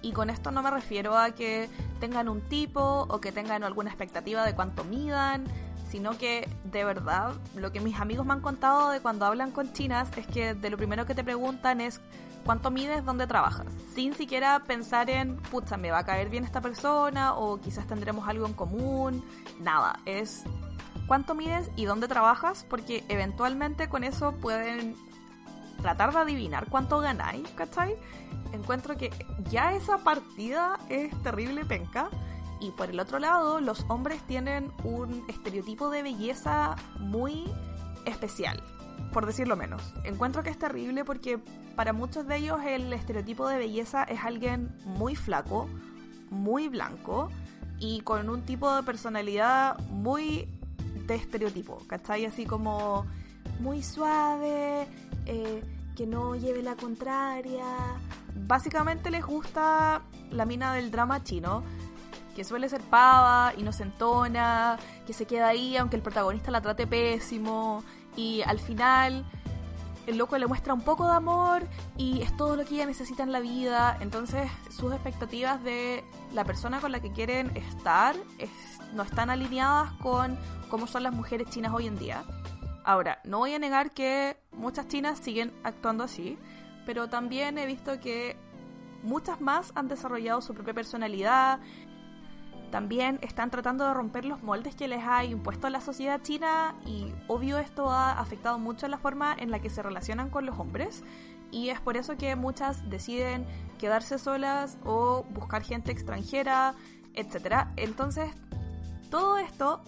Y 0.00 0.12
con 0.12 0.30
esto 0.30 0.52
no 0.52 0.62
me 0.62 0.70
refiero 0.70 1.18
a 1.18 1.32
que 1.32 1.68
tengan 1.98 2.28
un 2.28 2.42
tipo 2.42 3.06
o 3.08 3.20
que 3.20 3.32
tengan 3.32 3.64
alguna 3.64 3.90
expectativa 3.90 4.46
de 4.46 4.54
cuánto 4.54 4.84
midan, 4.84 5.46
sino 5.90 6.16
que 6.16 6.48
de 6.64 6.84
verdad 6.84 7.34
lo 7.56 7.72
que 7.72 7.80
mis 7.80 7.98
amigos 7.98 8.24
me 8.24 8.34
han 8.34 8.40
contado 8.40 8.90
de 8.90 9.00
cuando 9.00 9.26
hablan 9.26 9.50
con 9.50 9.72
chinas 9.72 10.08
es 10.16 10.28
que 10.28 10.54
de 10.54 10.70
lo 10.70 10.76
primero 10.76 11.06
que 11.06 11.14
te 11.14 11.24
preguntan 11.24 11.80
es 11.80 12.00
cuánto 12.48 12.70
mides, 12.70 13.04
dónde 13.04 13.26
trabajas, 13.26 13.66
sin 13.94 14.14
siquiera 14.14 14.60
pensar 14.60 15.10
en, 15.10 15.36
pucha, 15.36 15.76
me 15.76 15.90
va 15.90 15.98
a 15.98 16.06
caer 16.06 16.30
bien 16.30 16.44
esta 16.44 16.62
persona 16.62 17.34
o 17.34 17.60
quizás 17.60 17.86
tendremos 17.86 18.26
algo 18.26 18.46
en 18.46 18.54
común, 18.54 19.22
nada, 19.60 20.00
es 20.06 20.44
cuánto 21.06 21.34
mides 21.34 21.70
y 21.76 21.84
dónde 21.84 22.08
trabajas, 22.08 22.64
porque 22.70 23.04
eventualmente 23.10 23.90
con 23.90 24.02
eso 24.02 24.32
pueden 24.32 24.96
tratar 25.82 26.10
de 26.14 26.20
adivinar 26.20 26.68
cuánto 26.70 27.00
ganáis, 27.00 27.46
¿cachai? 27.50 27.94
Encuentro 28.54 28.96
que 28.96 29.10
ya 29.50 29.74
esa 29.74 29.98
partida 29.98 30.78
es 30.88 31.14
terrible 31.22 31.66
penca. 31.66 32.08
Y 32.60 32.70
por 32.70 32.88
el 32.88 32.98
otro 32.98 33.18
lado, 33.18 33.60
los 33.60 33.84
hombres 33.88 34.22
tienen 34.22 34.72
un 34.84 35.22
estereotipo 35.28 35.90
de 35.90 36.02
belleza 36.02 36.76
muy 36.98 37.44
especial 38.06 38.62
por 39.12 39.26
decirlo 39.26 39.56
menos. 39.56 39.94
Encuentro 40.04 40.42
que 40.42 40.50
es 40.50 40.58
terrible 40.58 41.04
porque 41.04 41.38
para 41.76 41.92
muchos 41.92 42.26
de 42.26 42.36
ellos 42.36 42.58
el 42.66 42.92
estereotipo 42.92 43.48
de 43.48 43.58
belleza 43.58 44.04
es 44.04 44.24
alguien 44.24 44.74
muy 44.84 45.16
flaco, 45.16 45.68
muy 46.30 46.68
blanco 46.68 47.30
y 47.78 48.00
con 48.00 48.28
un 48.28 48.42
tipo 48.42 48.74
de 48.74 48.82
personalidad 48.82 49.78
muy 49.90 50.48
de 51.06 51.14
estereotipo, 51.14 51.78
¿cachai? 51.86 52.24
Así 52.24 52.44
como 52.44 53.06
muy 53.60 53.82
suave, 53.82 54.86
eh, 55.26 55.62
que 55.96 56.06
no 56.06 56.36
lleve 56.36 56.62
la 56.62 56.76
contraria. 56.76 57.64
Básicamente 58.34 59.10
les 59.10 59.24
gusta 59.24 60.02
la 60.30 60.44
mina 60.44 60.74
del 60.74 60.90
drama 60.90 61.22
chino, 61.24 61.62
que 62.36 62.44
suele 62.44 62.68
ser 62.68 62.82
pava, 62.82 63.52
inocentona, 63.56 64.78
que 65.06 65.12
se 65.12 65.26
queda 65.26 65.48
ahí 65.48 65.76
aunque 65.76 65.96
el 65.96 66.02
protagonista 66.02 66.50
la 66.50 66.60
trate 66.60 66.86
pésimo, 66.86 67.82
y 68.18 68.42
al 68.42 68.58
final 68.58 69.24
el 70.08 70.18
loco 70.18 70.36
le 70.38 70.46
muestra 70.48 70.74
un 70.74 70.80
poco 70.80 71.06
de 71.06 71.14
amor 71.14 71.68
y 71.96 72.20
es 72.22 72.36
todo 72.36 72.56
lo 72.56 72.64
que 72.64 72.74
ella 72.74 72.86
necesita 72.86 73.22
en 73.22 73.30
la 73.30 73.38
vida. 73.38 73.96
Entonces 74.00 74.50
sus 74.70 74.92
expectativas 74.92 75.62
de 75.62 76.02
la 76.34 76.44
persona 76.44 76.80
con 76.80 76.90
la 76.90 77.00
que 77.00 77.12
quieren 77.12 77.56
estar 77.56 78.16
no 78.92 79.04
están 79.04 79.30
alineadas 79.30 79.92
con 80.02 80.36
cómo 80.68 80.88
son 80.88 81.04
las 81.04 81.14
mujeres 81.14 81.48
chinas 81.48 81.72
hoy 81.72 81.86
en 81.86 81.96
día. 81.96 82.24
Ahora, 82.84 83.20
no 83.22 83.38
voy 83.38 83.54
a 83.54 83.58
negar 83.58 83.92
que 83.92 84.36
muchas 84.50 84.88
chinas 84.88 85.18
siguen 85.18 85.52
actuando 85.62 86.02
así, 86.02 86.38
pero 86.86 87.08
también 87.08 87.56
he 87.58 87.66
visto 87.66 88.00
que 88.00 88.36
muchas 89.02 89.40
más 89.40 89.72
han 89.76 89.86
desarrollado 89.86 90.40
su 90.40 90.54
propia 90.54 90.74
personalidad, 90.74 91.60
también 92.70 93.18
están 93.22 93.50
tratando 93.50 93.86
de 93.86 93.94
romper 93.94 94.24
los 94.24 94.42
moldes 94.42 94.74
que 94.74 94.88
les 94.88 95.02
ha 95.04 95.24
impuesto 95.24 95.68
la 95.68 95.80
sociedad 95.80 96.22
china 96.22 96.74
y 96.86 97.12
obvio 97.26 97.58
esto 97.58 97.90
ha 97.90 98.12
afectado 98.12 98.58
mucho 98.58 98.88
la 98.88 98.98
forma 98.98 99.34
en 99.38 99.50
la 99.50 99.60
que 99.60 99.70
se 99.70 99.82
relacionan 99.82 100.30
con 100.30 100.46
los 100.46 100.58
hombres 100.58 101.02
y 101.50 101.70
es 101.70 101.80
por 101.80 101.96
eso 101.96 102.16
que 102.16 102.36
muchas 102.36 102.88
deciden 102.90 103.46
quedarse 103.78 104.18
solas 104.18 104.78
o 104.84 105.24
buscar 105.30 105.62
gente 105.62 105.92
extranjera, 105.92 106.74
etc. 107.14 107.66
Entonces, 107.76 108.30
Todo 109.10 109.38
esto 109.38 109.82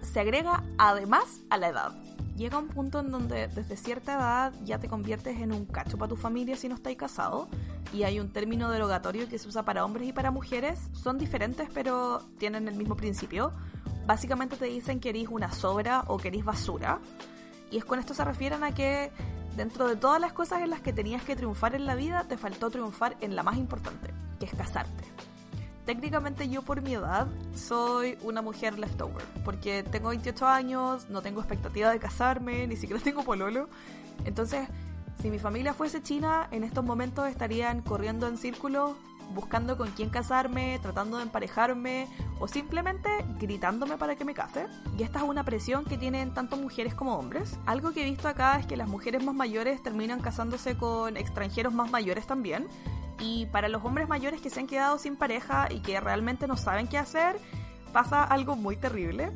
se 0.00 0.18
agrega 0.18 0.64
además 0.76 1.42
a 1.48 1.56
la 1.58 1.68
edad. 1.68 1.92
Llega 2.36 2.58
un 2.58 2.66
punto 2.66 2.98
en 2.98 3.12
donde 3.12 3.46
desde 3.46 3.76
cierta 3.76 4.14
edad 4.14 4.52
ya 4.64 4.78
te 4.78 4.88
conviertes 4.88 5.38
en 5.38 5.52
un 5.52 5.64
cacho 5.64 5.96
para 5.96 6.08
tu 6.08 6.16
familia 6.16 6.56
si 6.56 6.68
no 6.68 6.74
estáis 6.74 6.96
casado 6.96 7.48
y 7.92 8.04
hay 8.04 8.20
un 8.20 8.32
término 8.32 8.70
derogatorio 8.70 9.28
que 9.28 9.38
se 9.38 9.48
usa 9.48 9.64
para 9.64 9.84
hombres 9.84 10.08
y 10.08 10.12
para 10.12 10.30
mujeres. 10.30 10.80
Son 10.92 11.18
diferentes 11.18 11.68
pero 11.72 12.22
tienen 12.38 12.68
el 12.68 12.74
mismo 12.74 12.96
principio. 12.96 13.52
Básicamente 14.06 14.56
te 14.56 14.66
dicen 14.66 15.00
que 15.00 15.10
eres 15.10 15.28
una 15.28 15.52
sobra 15.52 16.04
o 16.06 16.16
que 16.16 16.28
eres 16.28 16.44
basura. 16.44 17.00
Y 17.70 17.78
es 17.78 17.84
con 17.84 17.98
esto 17.98 18.14
se 18.14 18.24
refieren 18.24 18.64
a 18.64 18.74
que 18.74 19.10
dentro 19.56 19.86
de 19.88 19.96
todas 19.96 20.20
las 20.20 20.32
cosas 20.32 20.62
en 20.62 20.70
las 20.70 20.80
que 20.80 20.92
tenías 20.92 21.22
que 21.22 21.36
triunfar 21.36 21.74
en 21.74 21.86
la 21.86 21.94
vida, 21.94 22.24
te 22.28 22.36
faltó 22.36 22.70
triunfar 22.70 23.16
en 23.20 23.36
la 23.36 23.42
más 23.42 23.56
importante, 23.56 24.12
que 24.38 24.46
es 24.46 24.54
casarte. 24.54 25.04
Técnicamente 25.84 26.48
yo 26.48 26.62
por 26.62 26.80
mi 26.80 26.94
edad 26.94 27.26
soy 27.54 28.16
una 28.22 28.40
mujer 28.40 28.78
leftover, 28.78 29.24
porque 29.44 29.82
tengo 29.82 30.10
28 30.10 30.46
años, 30.46 31.08
no 31.08 31.22
tengo 31.22 31.40
expectativa 31.40 31.90
de 31.90 31.98
casarme, 31.98 32.66
ni 32.66 32.76
siquiera 32.76 33.02
tengo 33.04 33.24
pololo. 33.24 33.68
Entonces, 34.24 34.68
si 35.22 35.30
mi 35.30 35.38
familia 35.38 35.72
fuese 35.72 36.02
china, 36.02 36.48
en 36.50 36.64
estos 36.64 36.84
momentos 36.84 37.28
estarían 37.28 37.80
corriendo 37.80 38.26
en 38.26 38.36
círculos, 38.36 38.96
buscando 39.36 39.78
con 39.78 39.88
quién 39.92 40.10
casarme, 40.10 40.80
tratando 40.82 41.18
de 41.18 41.22
emparejarme 41.22 42.08
o 42.40 42.48
simplemente 42.48 43.08
gritándome 43.38 43.96
para 43.96 44.16
que 44.16 44.24
me 44.24 44.34
case. 44.34 44.66
Y 44.98 45.04
esta 45.04 45.20
es 45.20 45.24
una 45.24 45.44
presión 45.44 45.84
que 45.84 45.96
tienen 45.96 46.34
tanto 46.34 46.56
mujeres 46.56 46.96
como 46.96 47.16
hombres. 47.16 47.56
Algo 47.66 47.92
que 47.92 48.02
he 48.02 48.04
visto 48.10 48.26
acá 48.26 48.58
es 48.58 48.66
que 48.66 48.76
las 48.76 48.88
mujeres 48.88 49.24
más 49.24 49.36
mayores 49.36 49.80
terminan 49.80 50.20
casándose 50.20 50.76
con 50.76 51.16
extranjeros 51.16 51.72
más 51.72 51.88
mayores 51.88 52.26
también. 52.26 52.66
Y 53.20 53.46
para 53.46 53.68
los 53.68 53.84
hombres 53.84 54.08
mayores 54.08 54.40
que 54.40 54.50
se 54.50 54.58
han 54.58 54.66
quedado 54.66 54.98
sin 54.98 55.14
pareja 55.14 55.68
y 55.70 55.82
que 55.82 56.00
realmente 56.00 56.48
no 56.48 56.56
saben 56.56 56.88
qué 56.88 56.98
hacer, 56.98 57.38
pasa 57.92 58.24
algo 58.24 58.56
muy 58.56 58.76
terrible. 58.76 59.30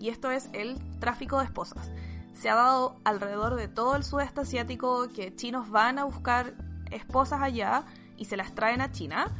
Y 0.00 0.08
esto 0.08 0.30
es 0.30 0.48
el 0.54 0.78
tráfico 1.00 1.38
de 1.38 1.44
esposas. 1.44 1.90
Se 2.34 2.50
ha 2.50 2.54
dado 2.54 2.96
alrededor 3.04 3.54
de 3.56 3.68
todo 3.68 3.96
el 3.96 4.04
sudeste 4.04 4.40
asiático 4.40 5.08
que 5.08 5.34
chinos 5.34 5.70
van 5.70 5.98
a 5.98 6.04
buscar 6.04 6.54
esposas 6.90 7.40
allá 7.42 7.84
y 8.16 8.24
se 8.24 8.36
las 8.36 8.54
traen 8.54 8.80
a 8.80 8.90
China. 8.90 9.32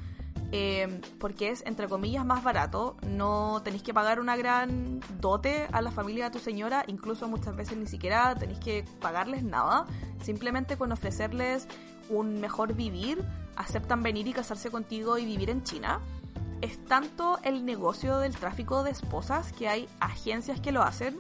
Eh, 0.54 1.00
porque 1.18 1.48
es, 1.48 1.64
entre 1.64 1.88
comillas, 1.88 2.26
más 2.26 2.44
barato. 2.44 2.96
No 3.06 3.62
tenéis 3.64 3.82
que 3.82 3.94
pagar 3.94 4.20
una 4.20 4.36
gran 4.36 5.00
dote 5.18 5.66
a 5.72 5.80
la 5.80 5.90
familia 5.90 6.26
de 6.26 6.30
tu 6.30 6.38
señora, 6.38 6.84
incluso 6.88 7.26
muchas 7.26 7.56
veces 7.56 7.78
ni 7.78 7.86
siquiera 7.86 8.34
tenéis 8.34 8.58
que 8.58 8.84
pagarles 9.00 9.42
nada. 9.42 9.86
Simplemente 10.22 10.76
con 10.76 10.92
ofrecerles 10.92 11.66
un 12.10 12.38
mejor 12.38 12.74
vivir, 12.74 13.24
aceptan 13.56 14.02
venir 14.02 14.26
y 14.28 14.34
casarse 14.34 14.70
contigo 14.70 15.16
y 15.16 15.24
vivir 15.24 15.48
en 15.48 15.62
China. 15.62 16.00
Es 16.60 16.84
tanto 16.84 17.38
el 17.42 17.64
negocio 17.64 18.18
del 18.18 18.36
tráfico 18.36 18.84
de 18.84 18.90
esposas 18.90 19.52
que 19.52 19.68
hay 19.68 19.88
agencias 20.00 20.60
que 20.60 20.70
lo 20.70 20.82
hacen. 20.82 21.16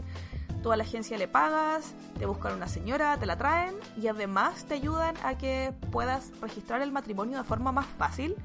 Tú 0.62 0.72
a 0.72 0.76
la 0.76 0.84
agencia 0.84 1.18
le 1.18 1.28
pagas, 1.28 1.94
te 2.18 2.26
buscan 2.26 2.54
una 2.54 2.68
señora, 2.68 3.18
te 3.18 3.26
la 3.26 3.36
traen 3.36 3.74
y 4.00 4.06
además 4.06 4.64
te 4.64 4.74
ayudan 4.74 5.16
a 5.24 5.36
que 5.36 5.74
puedas 5.90 6.30
registrar 6.40 6.82
el 6.82 6.92
matrimonio 6.92 7.38
de 7.38 7.44
forma 7.44 7.72
más 7.72 7.86
fácil 7.98 8.36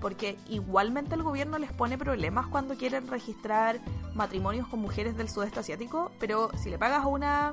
porque 0.00 0.38
igualmente 0.48 1.14
el 1.14 1.22
gobierno 1.22 1.58
les 1.58 1.72
pone 1.72 1.98
problemas 1.98 2.46
cuando 2.46 2.76
quieren 2.76 3.08
registrar 3.08 3.80
matrimonios 4.14 4.68
con 4.68 4.80
mujeres 4.80 5.16
del 5.16 5.28
sudeste 5.28 5.60
asiático, 5.60 6.12
pero 6.20 6.50
si 6.56 6.70
le 6.70 6.78
pagas 6.78 7.04
a 7.04 7.08
una 7.08 7.52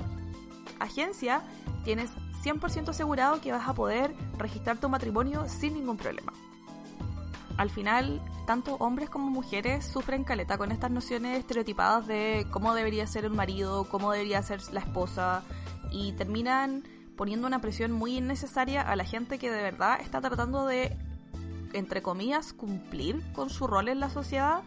agencia, 0.79 1.41
tienes 1.83 2.11
100% 2.43 2.89
asegurado 2.89 3.41
que 3.41 3.51
vas 3.51 3.67
a 3.67 3.73
poder 3.73 4.13
registrar 4.37 4.77
tu 4.77 4.89
matrimonio 4.89 5.47
sin 5.47 5.73
ningún 5.73 5.97
problema. 5.97 6.33
Al 7.57 7.69
final, 7.69 8.21
tanto 8.45 8.75
hombres 8.75 9.09
como 9.09 9.29
mujeres 9.29 9.85
sufren 9.85 10.23
caleta 10.23 10.57
con 10.57 10.71
estas 10.71 10.89
nociones 10.89 11.37
estereotipadas 11.37 12.07
de 12.07 12.47
cómo 12.51 12.73
debería 12.73 13.05
ser 13.05 13.27
un 13.27 13.35
marido, 13.35 13.85
cómo 13.89 14.11
debería 14.11 14.41
ser 14.41 14.61
la 14.71 14.79
esposa, 14.79 15.43
y 15.91 16.13
terminan 16.13 16.83
poniendo 17.15 17.45
una 17.45 17.61
presión 17.61 17.91
muy 17.91 18.17
innecesaria 18.17 18.81
a 18.81 18.95
la 18.95 19.05
gente 19.05 19.37
que 19.37 19.51
de 19.51 19.61
verdad 19.61 19.99
está 20.01 20.19
tratando 20.19 20.65
de, 20.65 20.97
entre 21.73 22.01
comillas, 22.01 22.53
cumplir 22.53 23.21
con 23.33 23.49
su 23.49 23.67
rol 23.67 23.87
en 23.87 23.99
la 23.99 24.09
sociedad 24.09 24.63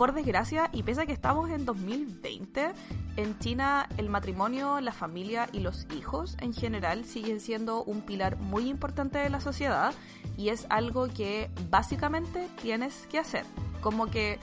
por 0.00 0.14
desgracia, 0.14 0.70
y 0.72 0.82
pese 0.82 1.02
a 1.02 1.06
que 1.06 1.12
estamos 1.12 1.50
en 1.50 1.66
2020, 1.66 2.70
en 3.18 3.38
China 3.38 3.86
el 3.98 4.08
matrimonio, 4.08 4.80
la 4.80 4.92
familia 4.92 5.50
y 5.52 5.60
los 5.60 5.86
hijos 5.94 6.38
en 6.40 6.54
general 6.54 7.04
siguen 7.04 7.38
siendo 7.38 7.84
un 7.84 8.00
pilar 8.00 8.38
muy 8.38 8.70
importante 8.70 9.18
de 9.18 9.28
la 9.28 9.42
sociedad 9.42 9.92
y 10.38 10.48
es 10.48 10.64
algo 10.70 11.08
que 11.08 11.50
básicamente 11.68 12.48
tienes 12.62 13.06
que 13.08 13.18
hacer. 13.18 13.44
Como 13.82 14.10
que 14.10 14.38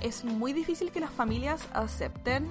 es 0.00 0.24
muy 0.24 0.54
difícil 0.54 0.90
que 0.90 1.00
las 1.00 1.10
familias 1.10 1.68
acepten 1.74 2.48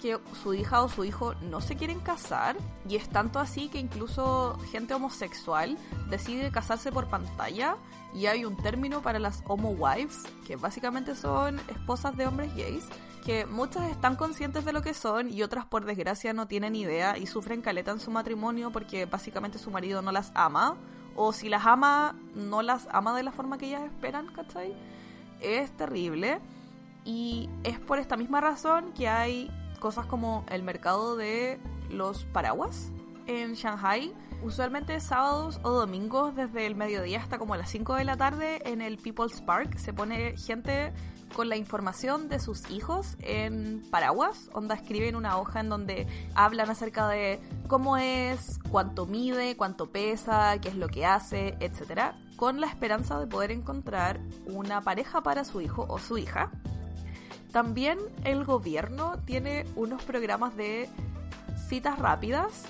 que 0.00 0.18
su 0.42 0.54
hija 0.54 0.82
o 0.82 0.88
su 0.88 1.04
hijo 1.04 1.34
no 1.42 1.60
se 1.60 1.76
quieren 1.76 2.00
casar 2.00 2.56
y 2.88 2.96
es 2.96 3.08
tanto 3.08 3.38
así 3.38 3.68
que 3.68 3.78
incluso 3.78 4.58
gente 4.70 4.94
homosexual 4.94 5.76
decide 6.08 6.50
casarse 6.50 6.92
por 6.92 7.08
pantalla 7.08 7.76
y 8.14 8.26
hay 8.26 8.44
un 8.44 8.56
término 8.56 9.02
para 9.02 9.18
las 9.18 9.42
homo 9.46 9.70
wives 9.70 10.22
que 10.46 10.56
básicamente 10.56 11.14
son 11.14 11.60
esposas 11.68 12.16
de 12.16 12.26
hombres 12.26 12.54
gays 12.54 12.84
que 13.24 13.44
muchas 13.44 13.90
están 13.90 14.16
conscientes 14.16 14.64
de 14.64 14.72
lo 14.72 14.80
que 14.80 14.94
son 14.94 15.30
y 15.30 15.42
otras 15.42 15.66
por 15.66 15.84
desgracia 15.84 16.32
no 16.32 16.46
tienen 16.46 16.74
idea 16.74 17.18
y 17.18 17.26
sufren 17.26 17.60
caleta 17.60 17.90
en 17.90 18.00
su 18.00 18.10
matrimonio 18.10 18.70
porque 18.70 19.04
básicamente 19.04 19.58
su 19.58 19.70
marido 19.70 20.00
no 20.00 20.12
las 20.12 20.32
ama 20.34 20.76
o 21.14 21.32
si 21.32 21.48
las 21.48 21.66
ama 21.66 22.14
no 22.34 22.62
las 22.62 22.88
ama 22.90 23.14
de 23.14 23.24
la 23.24 23.32
forma 23.32 23.58
que 23.58 23.66
ellas 23.66 23.82
esperan, 23.82 24.28
¿cachai? 24.28 24.74
Es 25.40 25.76
terrible 25.76 26.40
y 27.04 27.50
es 27.64 27.78
por 27.80 27.98
esta 27.98 28.16
misma 28.16 28.40
razón 28.40 28.92
que 28.92 29.08
hay 29.08 29.50
cosas 29.78 30.06
como 30.06 30.44
el 30.50 30.62
mercado 30.62 31.16
de 31.16 31.58
los 31.90 32.24
paraguas 32.24 32.90
en 33.26 33.54
Shanghai. 33.54 34.12
Usualmente 34.42 35.00
sábados 35.00 35.60
o 35.64 35.70
domingos 35.70 36.34
desde 36.36 36.66
el 36.66 36.76
mediodía 36.76 37.20
hasta 37.20 37.38
como 37.38 37.56
las 37.56 37.70
5 37.70 37.96
de 37.96 38.04
la 38.04 38.16
tarde 38.16 38.62
en 38.64 38.80
el 38.80 38.96
People's 38.96 39.40
Park 39.40 39.78
se 39.78 39.92
pone 39.92 40.36
gente 40.36 40.92
con 41.34 41.48
la 41.48 41.56
información 41.56 42.28
de 42.28 42.40
sus 42.40 42.70
hijos 42.70 43.16
en 43.20 43.82
paraguas, 43.90 44.48
onda 44.52 44.74
escriben 44.74 45.16
una 45.16 45.38
hoja 45.38 45.60
en 45.60 45.68
donde 45.68 46.06
hablan 46.34 46.70
acerca 46.70 47.08
de 47.08 47.40
cómo 47.68 47.96
es, 47.96 48.58
cuánto 48.70 49.06
mide, 49.06 49.56
cuánto 49.56 49.90
pesa, 49.90 50.58
qué 50.60 50.68
es 50.68 50.74
lo 50.74 50.88
que 50.88 51.06
hace, 51.06 51.56
etc. 51.60 52.14
Con 52.36 52.60
la 52.60 52.66
esperanza 52.66 53.18
de 53.18 53.26
poder 53.26 53.50
encontrar 53.50 54.20
una 54.46 54.80
pareja 54.80 55.22
para 55.22 55.44
su 55.44 55.60
hijo 55.60 55.86
o 55.88 55.98
su 55.98 56.18
hija. 56.18 56.50
También 57.52 57.98
el 58.24 58.44
gobierno 58.44 59.18
tiene 59.24 59.64
unos 59.74 60.02
programas 60.02 60.56
de 60.56 60.88
citas 61.68 61.98
rápidas 61.98 62.64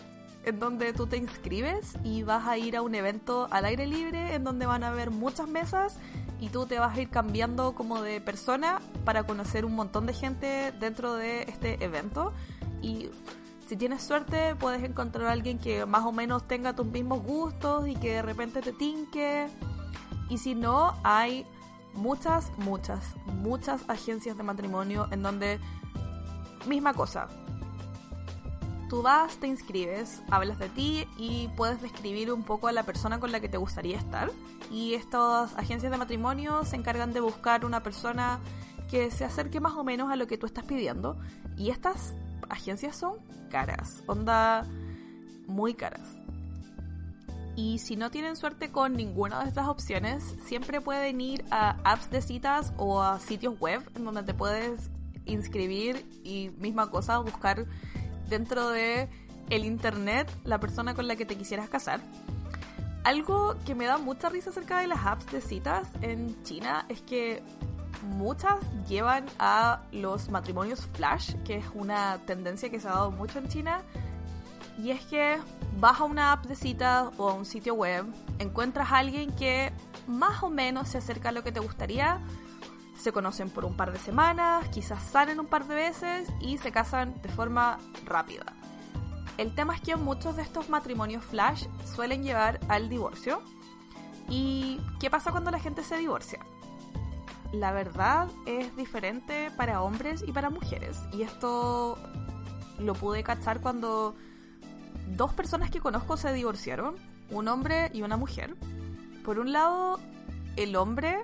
en 0.45 0.61
donde 0.61 0.93
tú 0.93 1.07
te 1.07 1.17
inscribes 1.17 1.97
y 2.05 2.23
vas 2.23 2.47
a 2.47 2.57
ir 2.57 2.77
a 2.77 2.83
un 2.83 2.95
evento 2.95 3.49
al 3.51 3.65
aire 3.65 3.87
libre 3.87 4.35
en 4.35 4.45
donde 4.45 4.67
van 4.67 4.83
a 4.85 4.89
haber 4.89 5.11
muchas 5.11 5.49
mesas 5.49 5.99
y 6.41 6.49
tú 6.49 6.67
te 6.67 6.79
vas 6.79 6.97
a 6.97 7.01
ir 7.01 7.11
cambiando 7.11 7.75
como 7.75 8.01
de 8.03 8.21
persona 8.21 8.81
para 9.05 9.25
conocer 9.25 9.65
un 9.65 9.75
montón 9.75 10.07
de 10.07 10.15
gente 10.15 10.73
dentro 10.79 11.15
de 11.15 11.43
este 11.43 11.83
evento. 11.85 12.33
Y 12.81 13.11
si 13.67 13.77
tienes 13.77 14.03
suerte 14.03 14.55
puedes 14.55 14.83
encontrar 14.83 15.27
a 15.27 15.33
alguien 15.33 15.59
que 15.59 15.85
más 15.85 16.05
o 16.05 16.13
menos 16.13 16.47
tenga 16.47 16.75
tus 16.75 16.87
mismos 16.87 17.23
gustos 17.23 17.89
y 17.89 17.97
que 17.97 18.15
de 18.15 18.23
repente 18.23 18.63
te 18.63 18.73
tinque. 18.73 19.49
Y 20.31 20.39
si 20.39 20.55
no 20.55 20.95
hay 21.03 21.45
muchas, 21.95 22.51
muchas, 22.59 23.15
muchas 23.27 23.89
agencias 23.89 24.37
de 24.37 24.43
matrimonio 24.43 25.09
en 25.11 25.23
donde 25.23 25.59
misma 26.67 26.95
cosa. 26.95 27.29
Tú 28.89 29.03
vas, 29.03 29.37
te 29.37 29.47
inscribes, 29.47 30.23
hablas 30.31 30.59
de 30.59 30.71
ti 30.71 31.07
y 31.19 31.49
puedes 31.57 31.83
describir 31.83 32.33
un 32.33 32.43
poco 32.43 32.69
a 32.69 32.73
la 32.73 32.85
persona 32.85 33.21
con 33.21 33.33
la 33.33 33.41
que 33.41 33.49
te 33.49 33.59
gustaría 33.59 33.99
estar. 33.99 34.31
Y 34.71 34.95
estas 34.95 35.55
agencias 35.57 35.93
de 35.93 35.99
matrimonio 35.99 36.65
se 36.65 36.77
encargan 36.77 37.13
de 37.13 37.21
buscar 37.21 37.67
una 37.67 37.83
persona 37.83 38.41
que 38.91 39.11
se 39.11 39.27
acerque 39.27 39.61
más 39.61 39.75
o 39.75 39.85
menos 39.85 40.11
a 40.11 40.17
lo 40.17 40.27
que 40.27 40.39
tú 40.39 40.47
estás 40.47 40.65
pidiendo. 40.65 41.19
Y 41.59 41.69
estas 41.71 42.15
agencias 42.49 42.97
son 42.97 43.17
caras, 43.51 44.03
onda 44.07 44.65
muy 45.47 45.75
caras. 45.75 46.18
Y 47.59 47.81
si 47.81 47.97
no 47.97 48.09
tienen 48.09 48.37
suerte 48.37 48.71
con 48.71 48.93
ninguna 48.93 49.43
de 49.43 49.49
estas 49.49 49.67
opciones, 49.67 50.23
siempre 50.47 50.81
pueden 50.81 51.21
ir 51.21 51.45
a 51.51 51.71
apps 51.83 52.09
de 52.09 52.23
citas 52.23 52.73
o 52.77 53.03
a 53.03 53.19
sitios 53.19 53.59
web 53.59 53.83
en 53.97 54.05
donde 54.05 54.23
te 54.23 54.33
puedes 54.33 54.91
inscribir 55.25 56.07
y 56.23 56.51
misma 56.59 56.89
cosa, 56.89 57.19
buscar 57.19 57.67
dentro 58.29 58.69
de 58.69 59.09
el 59.51 59.65
internet 59.65 60.31
la 60.45 60.61
persona 60.61 60.95
con 60.95 61.09
la 61.09 61.17
que 61.17 61.27
te 61.27 61.37
quisieras 61.37 61.69
casar. 61.69 61.99
Algo 63.03 63.57
que 63.67 63.75
me 63.75 63.87
da 63.87 63.99
mucha 63.99 64.29
risa 64.29 64.51
acerca 64.51 64.79
de 64.79 64.87
las 64.87 65.05
apps 65.05 65.27
de 65.33 65.41
citas 65.41 65.89
en 66.01 66.41
China 66.45 66.87
es 66.89 67.03
que 67.03 67.43
muchas 68.03 68.61
llevan 68.89 69.27
a 69.41 69.83
los 69.91 70.29
matrimonios 70.29 70.87
flash, 70.95 71.35
que 71.45 71.57
es 71.57 71.65
una 71.75 72.19
tendencia 72.25 72.71
que 72.71 72.79
se 72.79 72.87
ha 72.87 72.93
dado 72.93 73.11
mucho 73.11 73.41
en 73.41 73.49
China, 73.49 73.83
y 74.79 74.93
es 74.93 75.05
que 75.07 75.39
vas 75.79 76.01
a 76.01 76.05
una 76.05 76.33
app 76.33 76.47
de 76.47 76.55
citas 76.55 77.09
o 77.19 77.29
a 77.29 77.35
un 77.35 77.45
sitio 77.45 77.75
web, 77.75 78.07
encuentras 78.39 78.91
a 78.93 78.99
alguien 78.99 79.35
que 79.35 79.73
más 80.07 80.43
o 80.43 80.51
menos 80.51 80.89
se 80.89 80.99
acerca 80.99 81.31
a 81.31 81.33
lo 81.33 81.43
que 81.43 81.53
te 81.53 81.61
gustaría, 81.61 82.21
se 82.97 83.13
conocen 83.13 83.51
por 83.51 83.65
un 83.65 83.77
par 83.77 83.93
de 83.93 83.99
semanas, 83.99 84.69
quizás 84.69 85.03
salen 85.03 85.41
un 85.41 85.47
par 85.47 85.67
de 85.67 85.75
veces 85.75 86.29
y 86.41 86.59
se 86.59 86.73
casan 86.73 87.21
de 87.23 87.29
forma 87.29 87.79
rápida. 88.05 88.55
El 89.37 89.55
tema 89.55 89.75
es 89.75 89.81
que 89.81 89.97
muchos 89.97 90.37
de 90.37 90.43
estos 90.43 90.69
matrimonios 90.69 91.25
flash 91.25 91.67
suelen 91.85 92.25
llevar 92.25 92.59
al 92.69 92.89
divorcio. 92.89 93.41
¿Y 94.29 94.81
qué 94.99 95.11
pasa 95.11 95.31
cuando 95.31 95.53
la 95.53 95.61
gente 95.61 95.85
se 95.85 95.97
divorcia? 95.97 96.41
La 97.53 97.71
verdad 97.71 98.29
es 98.47 98.75
diferente 98.77 99.51
para 99.57 99.83
hombres 99.83 100.25
y 100.27 100.33
para 100.33 100.51
mujeres. 100.51 100.99
Y 101.13 101.23
esto 101.23 101.97
lo 102.79 102.95
pude 102.95 103.23
cachar 103.23 103.61
cuando 103.61 104.17
dos 105.17 105.33
personas 105.33 105.71
que 105.71 105.81
conozco 105.81 106.17
se 106.17 106.33
divorciaron, 106.33 106.97
un 107.31 107.49
hombre 107.49 107.91
y 107.93 108.03
una 108.03 108.17
mujer. 108.17 108.55
Por 109.25 109.39
un 109.39 109.53
lado, 109.53 110.01
el 110.57 110.77
hombre 110.77 111.19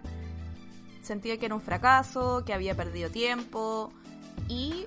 sentía 1.02 1.38
que 1.38 1.46
era 1.46 1.54
un 1.54 1.60
fracaso, 1.60 2.44
que 2.44 2.54
había 2.54 2.74
perdido 2.74 3.10
tiempo 3.10 3.92
y 4.48 4.84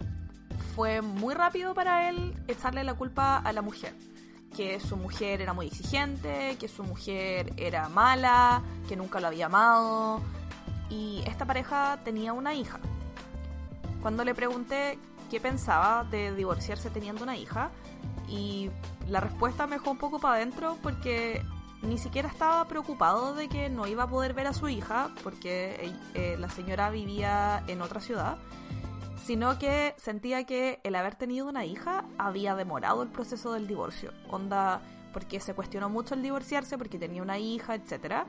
fue 0.75 1.01
muy 1.01 1.33
rápido 1.33 1.73
para 1.73 2.09
él 2.09 2.35
echarle 2.47 2.83
la 2.83 2.93
culpa 2.93 3.37
a 3.37 3.51
la 3.53 3.61
mujer. 3.61 3.93
Que 4.55 4.79
su 4.79 4.97
mujer 4.97 5.41
era 5.41 5.53
muy 5.53 5.67
exigente, 5.67 6.55
que 6.59 6.67
su 6.67 6.83
mujer 6.83 7.53
era 7.57 7.89
mala, 7.89 8.61
que 8.87 8.95
nunca 8.95 9.19
lo 9.19 9.27
había 9.27 9.47
amado. 9.47 10.21
Y 10.89 11.21
esta 11.27 11.45
pareja 11.45 11.99
tenía 12.03 12.33
una 12.33 12.53
hija. 12.53 12.79
Cuando 14.01 14.23
le 14.23 14.33
pregunté 14.33 14.97
qué 15.29 15.39
pensaba 15.39 16.03
de 16.05 16.33
divorciarse 16.33 16.89
teniendo 16.89 17.23
una 17.23 17.35
hija, 17.35 17.71
y 18.27 18.69
la 19.07 19.19
respuesta 19.19 19.67
me 19.67 19.77
dejó 19.77 19.91
un 19.91 19.97
poco 19.97 20.19
para 20.19 20.35
adentro 20.35 20.77
porque 20.83 21.41
ni 21.81 21.97
siquiera 21.97 22.27
estaba 22.27 22.65
preocupado 22.67 23.33
de 23.33 23.47
que 23.47 23.69
no 23.69 23.87
iba 23.87 24.03
a 24.03 24.07
poder 24.07 24.33
ver 24.33 24.47
a 24.47 24.53
su 24.53 24.67
hija, 24.67 25.11
porque 25.23 25.93
eh, 26.13 26.35
la 26.39 26.49
señora 26.49 26.89
vivía 26.89 27.63
en 27.67 27.81
otra 27.81 28.01
ciudad, 28.01 28.37
sino 29.25 29.59
que 29.59 29.93
sentía 29.97 30.43
que 30.45 30.79
el 30.83 30.95
haber 30.95 31.15
tenido 31.15 31.47
una 31.47 31.65
hija 31.65 32.05
había 32.17 32.55
demorado 32.55 33.03
el 33.03 33.09
proceso 33.09 33.53
del 33.53 33.67
divorcio. 33.67 34.11
Onda, 34.29 34.81
porque 35.13 35.39
se 35.39 35.53
cuestionó 35.53 35.89
mucho 35.89 36.15
el 36.15 36.21
divorciarse, 36.21 36.77
porque 36.77 36.97
tenía 36.97 37.21
una 37.21 37.37
hija, 37.37 37.75
etc. 37.75 38.25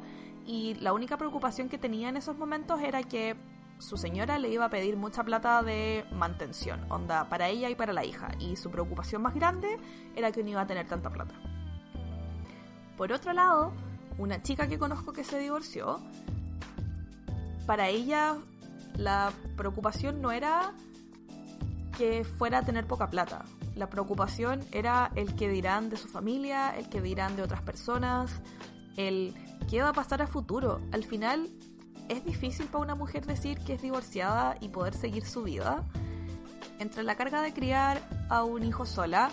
Y 0.46 0.74
la 0.74 0.92
única 0.92 1.16
preocupación 1.16 1.68
que 1.68 1.78
tenía 1.78 2.08
en 2.08 2.16
esos 2.16 2.36
momentos 2.36 2.80
era 2.80 3.02
que 3.02 3.36
su 3.78 3.96
señora 3.96 4.38
le 4.38 4.48
iba 4.48 4.64
a 4.64 4.70
pedir 4.70 4.96
mucha 4.96 5.24
plata 5.24 5.62
de 5.62 6.04
mantención, 6.12 6.84
onda, 6.90 7.28
para 7.28 7.48
ella 7.48 7.70
y 7.70 7.74
para 7.74 7.92
la 7.92 8.04
hija. 8.04 8.30
Y 8.38 8.56
su 8.56 8.70
preocupación 8.70 9.22
más 9.22 9.34
grande 9.34 9.78
era 10.16 10.32
que 10.32 10.42
no 10.42 10.50
iba 10.50 10.62
a 10.62 10.66
tener 10.66 10.86
tanta 10.86 11.10
plata. 11.10 11.34
Por 12.96 13.12
otro 13.12 13.32
lado, 13.32 13.72
una 14.18 14.42
chica 14.42 14.66
que 14.66 14.78
conozco 14.78 15.12
que 15.12 15.22
se 15.22 15.38
divorció, 15.38 16.00
para 17.66 17.88
ella 17.88 18.36
la 18.96 19.32
preocupación 19.56 20.20
no 20.20 20.32
era 20.32 20.74
que 21.96 22.24
fuera 22.24 22.58
a 22.58 22.62
tener 22.62 22.86
poca 22.86 23.08
plata. 23.10 23.44
La 23.76 23.88
preocupación 23.88 24.64
era 24.72 25.12
el 25.14 25.36
que 25.36 25.48
dirán 25.48 25.88
de 25.88 25.96
su 25.96 26.08
familia, 26.08 26.70
el 26.76 26.88
que 26.88 27.00
dirán 27.00 27.36
de 27.36 27.42
otras 27.42 27.62
personas, 27.62 28.42
el 28.96 29.34
qué 29.70 29.82
va 29.82 29.90
a 29.90 29.92
pasar 29.92 30.22
a 30.22 30.26
futuro. 30.26 30.80
Al 30.92 31.04
final 31.04 31.48
es 32.08 32.24
difícil 32.24 32.66
para 32.66 32.84
una 32.84 32.94
mujer 32.94 33.26
decir 33.26 33.58
que 33.58 33.74
es 33.74 33.82
divorciada 33.82 34.56
y 34.60 34.68
poder 34.68 34.94
seguir 34.94 35.24
su 35.24 35.42
vida. 35.42 35.84
Entre 36.78 37.02
la 37.02 37.16
carga 37.16 37.42
de 37.42 37.52
criar 37.52 38.00
a 38.28 38.44
un 38.44 38.62
hijo 38.62 38.86
sola, 38.86 39.30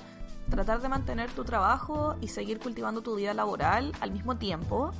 tratar 0.49 0.81
de 0.81 0.89
mantener 0.89 1.31
tu 1.31 1.43
trabajo 1.43 2.15
y 2.21 2.27
seguir 2.27 2.59
cultivando 2.59 3.01
tu 3.01 3.15
vida 3.15 3.33
laboral 3.33 3.93
al 3.99 4.11
mismo 4.11 4.37
tiempo. 4.37 4.91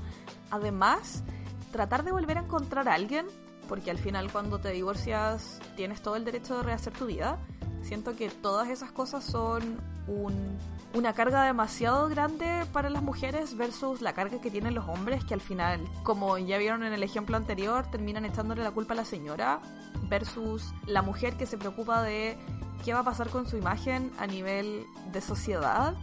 Además, 0.51 1.24
tratar 1.72 2.03
de 2.03 2.12
volver 2.12 2.38
a 2.38 2.41
encontrar 2.41 2.88
a 2.88 2.94
alguien, 2.94 3.25
porque 3.67 3.91
al 3.91 3.98
final 3.98 4.31
cuando 4.31 4.59
te 4.59 4.70
divorcias 4.70 5.59
tienes 5.75 6.01
todo 6.01 6.16
el 6.16 6.25
derecho 6.25 6.57
de 6.57 6.64
rehacer 6.64 6.94
tu 6.94 7.05
vida. 7.05 7.38
Siento 7.81 8.16
que 8.16 8.29
todas 8.29 8.70
esas 8.70 8.92
cosas 8.92 9.24
son 9.24 9.77
una 10.93 11.13
carga 11.13 11.43
demasiado 11.43 12.07
grande 12.07 12.65
para 12.71 12.89
las 12.89 13.03
mujeres 13.03 13.57
versus 13.57 14.01
la 14.01 14.13
carga 14.13 14.39
que 14.39 14.51
tienen 14.51 14.75
los 14.75 14.87
hombres, 14.87 15.25
que 15.25 15.33
al 15.33 15.41
final, 15.41 15.81
como 16.03 16.37
ya 16.37 16.57
vieron 16.57 16.83
en 16.83 16.93
el 16.93 17.03
ejemplo 17.03 17.35
anterior, 17.35 17.85
terminan 17.91 18.25
echándole 18.25 18.63
la 18.63 18.71
culpa 18.71 18.93
a 18.93 18.98
la 18.98 19.05
señora, 19.05 19.59
versus 20.09 20.74
la 20.85 21.01
mujer 21.01 21.35
que 21.35 21.45
se 21.45 21.57
preocupa 21.57 22.01
de 22.01 22.37
qué 22.83 22.93
va 22.93 23.00
a 23.00 23.03
pasar 23.03 23.29
con 23.29 23.48
su 23.48 23.57
imagen 23.57 24.11
a 24.17 24.27
nivel 24.27 24.85
de 25.11 25.21
sociedad 25.21 25.95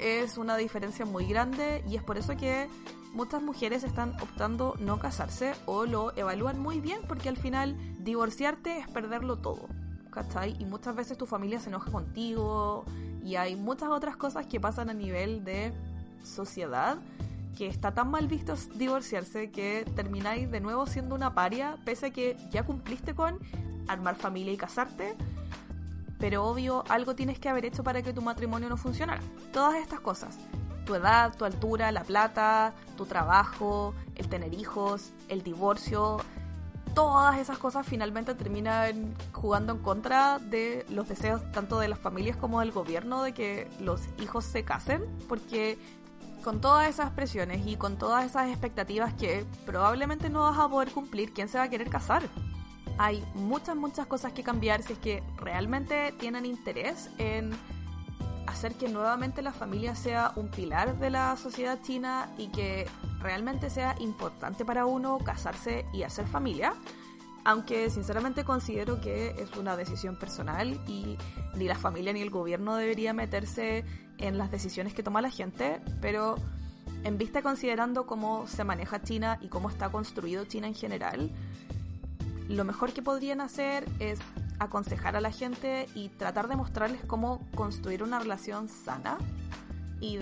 es 0.00 0.38
una 0.38 0.56
diferencia 0.56 1.04
muy 1.04 1.26
grande 1.26 1.84
y 1.88 1.96
es 1.96 2.02
por 2.02 2.16
eso 2.16 2.36
que 2.36 2.68
muchas 3.12 3.42
mujeres 3.42 3.84
están 3.84 4.14
optando 4.22 4.74
no 4.80 4.98
casarse 4.98 5.52
o 5.66 5.84
lo 5.84 6.16
evalúan 6.16 6.58
muy 6.58 6.80
bien 6.80 7.00
porque 7.06 7.28
al 7.28 7.36
final 7.36 7.76
divorciarte 8.02 8.78
es 8.78 8.88
perderlo 8.88 9.36
todo, 9.36 9.68
¿cachai? 10.10 10.56
Y 10.58 10.64
muchas 10.64 10.96
veces 10.96 11.18
tu 11.18 11.26
familia 11.26 11.60
se 11.60 11.68
enoja 11.68 11.90
contigo 11.90 12.84
y 13.24 13.36
hay 13.36 13.56
muchas 13.56 13.90
otras 13.90 14.16
cosas 14.16 14.46
que 14.46 14.60
pasan 14.60 14.90
a 14.90 14.94
nivel 14.94 15.44
de 15.44 15.72
sociedad 16.24 16.98
que 17.56 17.66
está 17.66 17.92
tan 17.92 18.10
mal 18.10 18.28
visto 18.28 18.54
divorciarse 18.74 19.50
que 19.50 19.84
termináis 19.96 20.50
de 20.50 20.60
nuevo 20.60 20.86
siendo 20.86 21.14
una 21.14 21.34
paria 21.34 21.76
pese 21.84 22.06
a 22.06 22.10
que 22.10 22.36
ya 22.50 22.62
cumpliste 22.62 23.14
con 23.14 23.38
armar 23.88 24.14
familia 24.16 24.52
y 24.52 24.56
casarte 24.56 25.16
pero 26.20 26.44
obvio 26.44 26.84
algo 26.88 27.16
tienes 27.16 27.38
que 27.38 27.48
haber 27.48 27.64
hecho 27.64 27.82
para 27.82 28.02
que 28.02 28.12
tu 28.12 28.20
matrimonio 28.20 28.68
no 28.68 28.76
funcionara. 28.76 29.22
Todas 29.52 29.76
estas 29.76 30.00
cosas, 30.00 30.38
tu 30.84 30.94
edad, 30.94 31.34
tu 31.34 31.46
altura, 31.46 31.90
la 31.90 32.04
plata, 32.04 32.74
tu 32.96 33.06
trabajo, 33.06 33.94
el 34.16 34.28
tener 34.28 34.52
hijos, 34.52 35.12
el 35.28 35.42
divorcio, 35.42 36.18
todas 37.06 37.38
esas 37.38 37.58
cosas 37.58 37.86
finalmente 37.86 38.34
terminan 38.34 39.14
jugando 39.32 39.72
en 39.72 39.78
contra 39.78 40.38
de 40.38 40.84
los 40.90 41.08
deseos 41.08 41.40
tanto 41.52 41.78
de 41.78 41.88
las 41.88 41.98
familias 41.98 42.36
como 42.36 42.60
del 42.60 42.72
gobierno 42.72 43.22
de 43.22 43.32
que 43.32 43.68
los 43.80 44.02
hijos 44.20 44.44
se 44.44 44.64
casen, 44.64 45.02
porque 45.28 45.78
con 46.44 46.60
todas 46.60 46.88
esas 46.88 47.10
presiones 47.10 47.66
y 47.66 47.76
con 47.76 47.96
todas 47.96 48.24
esas 48.24 48.48
expectativas 48.48 49.14
que 49.14 49.44
probablemente 49.66 50.30
no 50.30 50.40
vas 50.40 50.58
a 50.58 50.68
poder 50.68 50.90
cumplir, 50.90 51.32
¿quién 51.32 51.48
se 51.48 51.58
va 51.58 51.64
a 51.64 51.70
querer 51.70 51.88
casar? 51.90 52.22
hay 53.02 53.24
muchas, 53.32 53.76
muchas 53.76 54.06
cosas 54.06 54.34
que 54.34 54.42
cambiar 54.42 54.82
si 54.82 54.92
es 54.92 54.98
que 54.98 55.22
realmente 55.38 56.12
tienen 56.18 56.44
interés 56.44 57.08
en 57.16 57.50
hacer 58.50 58.74
que 58.74 58.88
nuevamente 58.88 59.42
la 59.42 59.52
familia 59.52 59.94
sea 59.94 60.32
un 60.36 60.48
pilar 60.48 60.98
de 60.98 61.10
la 61.10 61.36
sociedad 61.36 61.80
china 61.82 62.30
y 62.36 62.48
que 62.48 62.86
realmente 63.20 63.70
sea 63.70 63.96
importante 64.00 64.64
para 64.64 64.86
uno 64.86 65.18
casarse 65.18 65.86
y 65.92 66.02
hacer 66.02 66.26
familia. 66.26 66.74
Aunque 67.44 67.88
sinceramente 67.88 68.44
considero 68.44 69.00
que 69.00 69.30
es 69.38 69.56
una 69.56 69.76
decisión 69.76 70.16
personal 70.16 70.78
y 70.86 71.16
ni 71.54 71.64
la 71.66 71.74
familia 71.74 72.12
ni 72.12 72.20
el 72.20 72.30
gobierno 72.30 72.76
debería 72.76 73.14
meterse 73.14 73.84
en 74.18 74.36
las 74.36 74.50
decisiones 74.50 74.92
que 74.92 75.02
toma 75.02 75.22
la 75.22 75.30
gente, 75.30 75.80
pero 76.02 76.36
en 77.02 77.16
vista 77.16 77.40
considerando 77.40 78.04
cómo 78.06 78.46
se 78.46 78.64
maneja 78.64 79.02
China 79.02 79.38
y 79.40 79.48
cómo 79.48 79.70
está 79.70 79.90
construido 79.90 80.44
China 80.44 80.66
en 80.66 80.74
general, 80.74 81.30
lo 82.48 82.64
mejor 82.64 82.92
que 82.92 83.00
podrían 83.00 83.40
hacer 83.40 83.88
es 84.00 84.18
aconsejar 84.60 85.16
a 85.16 85.20
la 85.20 85.32
gente 85.32 85.88
y 85.94 86.10
tratar 86.10 86.46
de 86.46 86.54
mostrarles 86.54 87.02
cómo 87.06 87.40
construir 87.56 88.02
una 88.02 88.20
relación 88.20 88.68
sana 88.68 89.18
y 90.00 90.18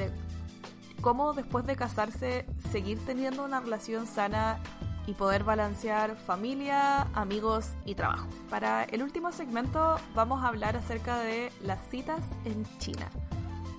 cómo 1.02 1.34
después 1.34 1.66
de 1.66 1.76
casarse 1.76 2.46
seguir 2.70 3.04
teniendo 3.04 3.44
una 3.44 3.60
relación 3.60 4.06
sana 4.06 4.58
y 5.06 5.14
poder 5.14 5.42
balancear 5.42 6.16
familia, 6.16 7.02
amigos 7.14 7.72
y 7.84 7.94
trabajo. 7.94 8.28
Para 8.48 8.84
el 8.84 9.02
último 9.02 9.32
segmento 9.32 9.96
vamos 10.14 10.42
a 10.44 10.48
hablar 10.48 10.76
acerca 10.76 11.18
de 11.18 11.50
las 11.62 11.80
citas 11.90 12.20
en 12.44 12.64
China. 12.78 13.08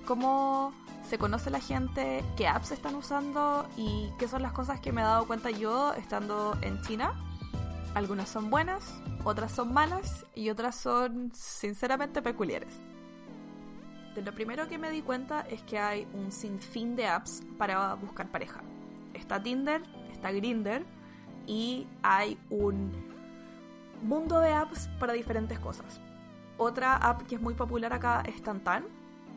Cómo 0.06 0.72
se 1.08 1.18
conoce 1.18 1.50
la 1.50 1.60
gente, 1.60 2.22
qué 2.36 2.48
apps 2.48 2.72
están 2.72 2.94
usando 2.96 3.66
y 3.76 4.10
qué 4.18 4.28
son 4.28 4.42
las 4.42 4.52
cosas 4.52 4.80
que 4.80 4.92
me 4.92 5.00
he 5.00 5.04
dado 5.04 5.26
cuenta 5.26 5.50
yo 5.50 5.94
estando 5.94 6.56
en 6.62 6.82
China 6.82 7.14
algunas 7.94 8.28
son 8.28 8.50
buenas, 8.50 9.00
otras 9.24 9.52
son 9.52 9.72
malas 9.72 10.24
y 10.34 10.50
otras 10.50 10.76
son 10.76 11.32
sinceramente 11.34 12.22
peculiares. 12.22 12.72
De 14.14 14.22
lo 14.22 14.34
primero 14.34 14.68
que 14.68 14.78
me 14.78 14.90
di 14.90 15.02
cuenta 15.02 15.42
es 15.42 15.62
que 15.62 15.78
hay 15.78 16.06
un 16.14 16.32
sinfín 16.32 16.96
de 16.96 17.06
apps 17.06 17.42
para 17.58 17.94
buscar 17.94 18.28
pareja. 18.30 18.60
Está 19.14 19.42
Tinder, 19.42 19.82
está 20.12 20.32
Grinder 20.32 20.84
y 21.46 21.86
hay 22.02 22.38
un 22.50 22.90
mundo 24.02 24.40
de 24.40 24.52
apps 24.52 24.88
para 24.98 25.12
diferentes 25.12 25.58
cosas. 25.58 26.00
Otra 26.58 26.96
app 26.96 27.22
que 27.22 27.36
es 27.36 27.40
muy 27.40 27.54
popular 27.54 27.92
acá 27.92 28.22
es 28.26 28.42
Tantan, 28.42 28.84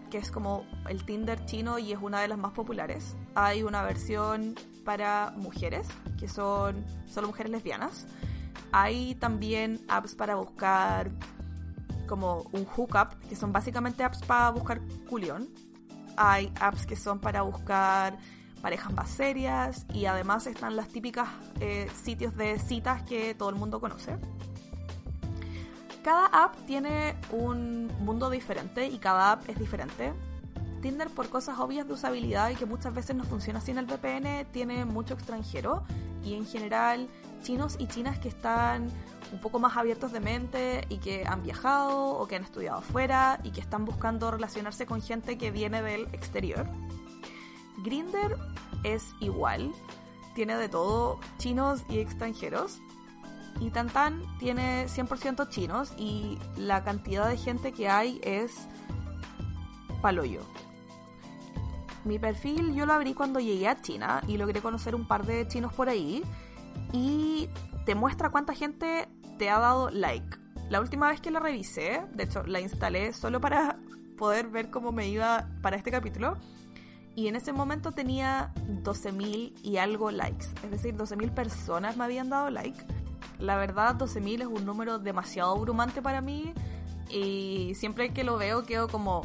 que 0.10 0.18
es 0.18 0.32
como 0.32 0.66
el 0.90 1.06
Tinder 1.06 1.46
chino 1.46 1.80
y 1.80 1.92
es 1.92 2.00
una 2.02 2.22
de 2.22 2.28
las 2.28 2.38
más 2.38 2.52
populares. 2.52 3.16
Hay 3.36 3.64
una 3.64 3.84
versión 3.84 4.56
para 4.84 5.34
mujeres, 5.38 5.88
que 6.20 6.28
son 6.28 6.84
solo 7.08 7.28
mujeres 7.28 7.52
lesbianas 7.52 8.08
hay 8.74 9.16
también 9.16 9.80
apps 9.88 10.16
para 10.16 10.36
buscar 10.36 11.12
como 12.08 12.42
un 12.52 12.66
hookup, 12.66 13.20
que 13.30 13.36
son 13.36 13.54
básicamente 13.54 14.04
apps 14.04 14.20
para 14.24 14.50
buscar 14.50 14.82
culión. 15.08 15.48
Hay 16.18 16.52
apps 16.60 16.86
que 16.86 16.96
son 16.96 17.20
para 17.20 17.44
buscar 17.44 18.18
parejas 18.62 18.92
más 18.94 19.10
serias 19.10 19.86
y 19.94 20.06
además 20.06 20.48
están 20.48 20.76
las 20.76 20.90
típicas 20.90 21.30
eh, 21.60 21.88
sitios 22.04 22.36
de 22.36 22.58
citas 22.60 23.04
que 23.04 23.36
todo 23.36 23.50
el 23.50 23.56
mundo 23.56 23.80
conoce. 23.80 24.18
Cada 26.04 26.26
app 26.28 26.56
tiene 26.66 27.16
un 27.32 27.88
mundo 28.00 28.30
diferente 28.30 28.88
y 28.88 28.98
cada 28.98 29.34
app 29.34 29.48
es 29.50 29.60
diferente. 29.60 30.14
Tinder 30.84 31.10
por 31.10 31.30
cosas 31.30 31.58
obvias 31.60 31.88
de 31.88 31.94
usabilidad 31.94 32.50
y 32.50 32.56
que 32.56 32.66
muchas 32.66 32.94
veces 32.94 33.16
no 33.16 33.24
funciona 33.24 33.62
sin 33.62 33.78
el 33.78 33.86
VPN 33.86 34.46
tiene 34.52 34.84
mucho 34.84 35.14
extranjero 35.14 35.84
y 36.26 36.34
en 36.34 36.46
general 36.46 37.08
chinos 37.42 37.78
y 37.80 37.88
chinas 37.88 38.20
que 38.20 38.28
están 38.28 38.90
un 39.32 39.40
poco 39.40 39.60
más 39.60 39.78
abiertos 39.78 40.12
de 40.12 40.20
mente 40.20 40.86
y 40.90 40.98
que 40.98 41.26
han 41.26 41.42
viajado 41.42 42.18
o 42.18 42.28
que 42.28 42.36
han 42.36 42.44
estudiado 42.44 42.80
afuera 42.80 43.40
y 43.44 43.52
que 43.52 43.62
están 43.62 43.86
buscando 43.86 44.30
relacionarse 44.30 44.86
con 44.86 45.02
gente 45.02 45.38
que 45.38 45.52
viene 45.52 45.82
del 45.82 46.02
exterior. 46.12 46.68
Grinder 47.78 48.36
es 48.84 49.06
igual, 49.22 49.72
tiene 50.36 50.58
de 50.58 50.68
todo, 50.68 51.18
chinos 51.38 51.84
y 51.88 52.00
extranjeros. 52.00 52.80
Y 53.62 53.70
Tantan 53.70 54.22
tiene 54.38 54.88
100% 54.88 55.48
chinos 55.48 55.94
y 55.98 56.38
la 56.58 56.84
cantidad 56.84 57.30
de 57.30 57.38
gente 57.38 57.72
que 57.72 57.88
hay 57.88 58.20
es 58.22 58.68
paloyo. 60.02 60.42
Mi 62.06 62.20
perfil 62.20 62.74
yo 62.76 62.86
lo 62.86 62.94
abrí 62.94 63.14
cuando 63.14 63.40
llegué 63.40 63.68
a 63.68 63.82
China 63.82 64.22
y 64.28 64.38
logré 64.38 64.62
conocer 64.62 64.96
un 64.96 65.08
par 65.08 65.26
de 65.26 65.48
chinos 65.48 65.74
por 65.74 65.90
ahí 65.90 66.24
y 66.92 67.50
te 67.86 67.96
muestra 67.96 68.30
cuánta 68.30 68.54
gente 68.54 69.08
te 69.38 69.50
ha 69.50 69.60
dado 69.60 69.90
like. 69.90 70.38
La 70.70 70.80
última 70.80 71.10
vez 71.10 71.22
que 71.22 71.32
la 71.32 71.40
revisé, 71.40 72.02
de 72.14 72.24
hecho 72.24 72.44
la 72.44 72.60
instalé 72.60 73.14
solo 73.14 73.40
para 73.40 73.78
poder 74.18 74.48
ver 74.48 74.70
cómo 74.70 74.92
me 74.92 75.08
iba 75.08 75.50
para 75.62 75.78
este 75.78 75.92
capítulo, 75.92 76.38
y 77.16 77.28
en 77.28 77.36
ese 77.36 77.54
momento 77.54 77.92
tenía 77.92 78.52
12.000 78.84 79.54
y 79.62 79.78
algo 79.78 80.10
likes, 80.10 80.48
es 80.64 80.72
decir, 80.72 80.96
12.000 80.96 81.32
personas 81.34 81.96
me 81.96 82.06
habían 82.06 82.30
dado 82.30 82.50
like. 82.50 82.84
La 83.40 83.56
verdad, 83.56 83.96
12.000 83.96 84.42
es 84.42 84.48
un 84.48 84.66
número 84.66 84.98
demasiado 84.98 85.52
abrumante 85.52 86.02
para 86.02 86.22
mí 86.22 86.54
y 87.10 87.74
siempre 87.76 88.14
que 88.14 88.24
lo 88.24 88.38
veo 88.38 88.64
quedo 88.64 88.88
como, 88.88 89.22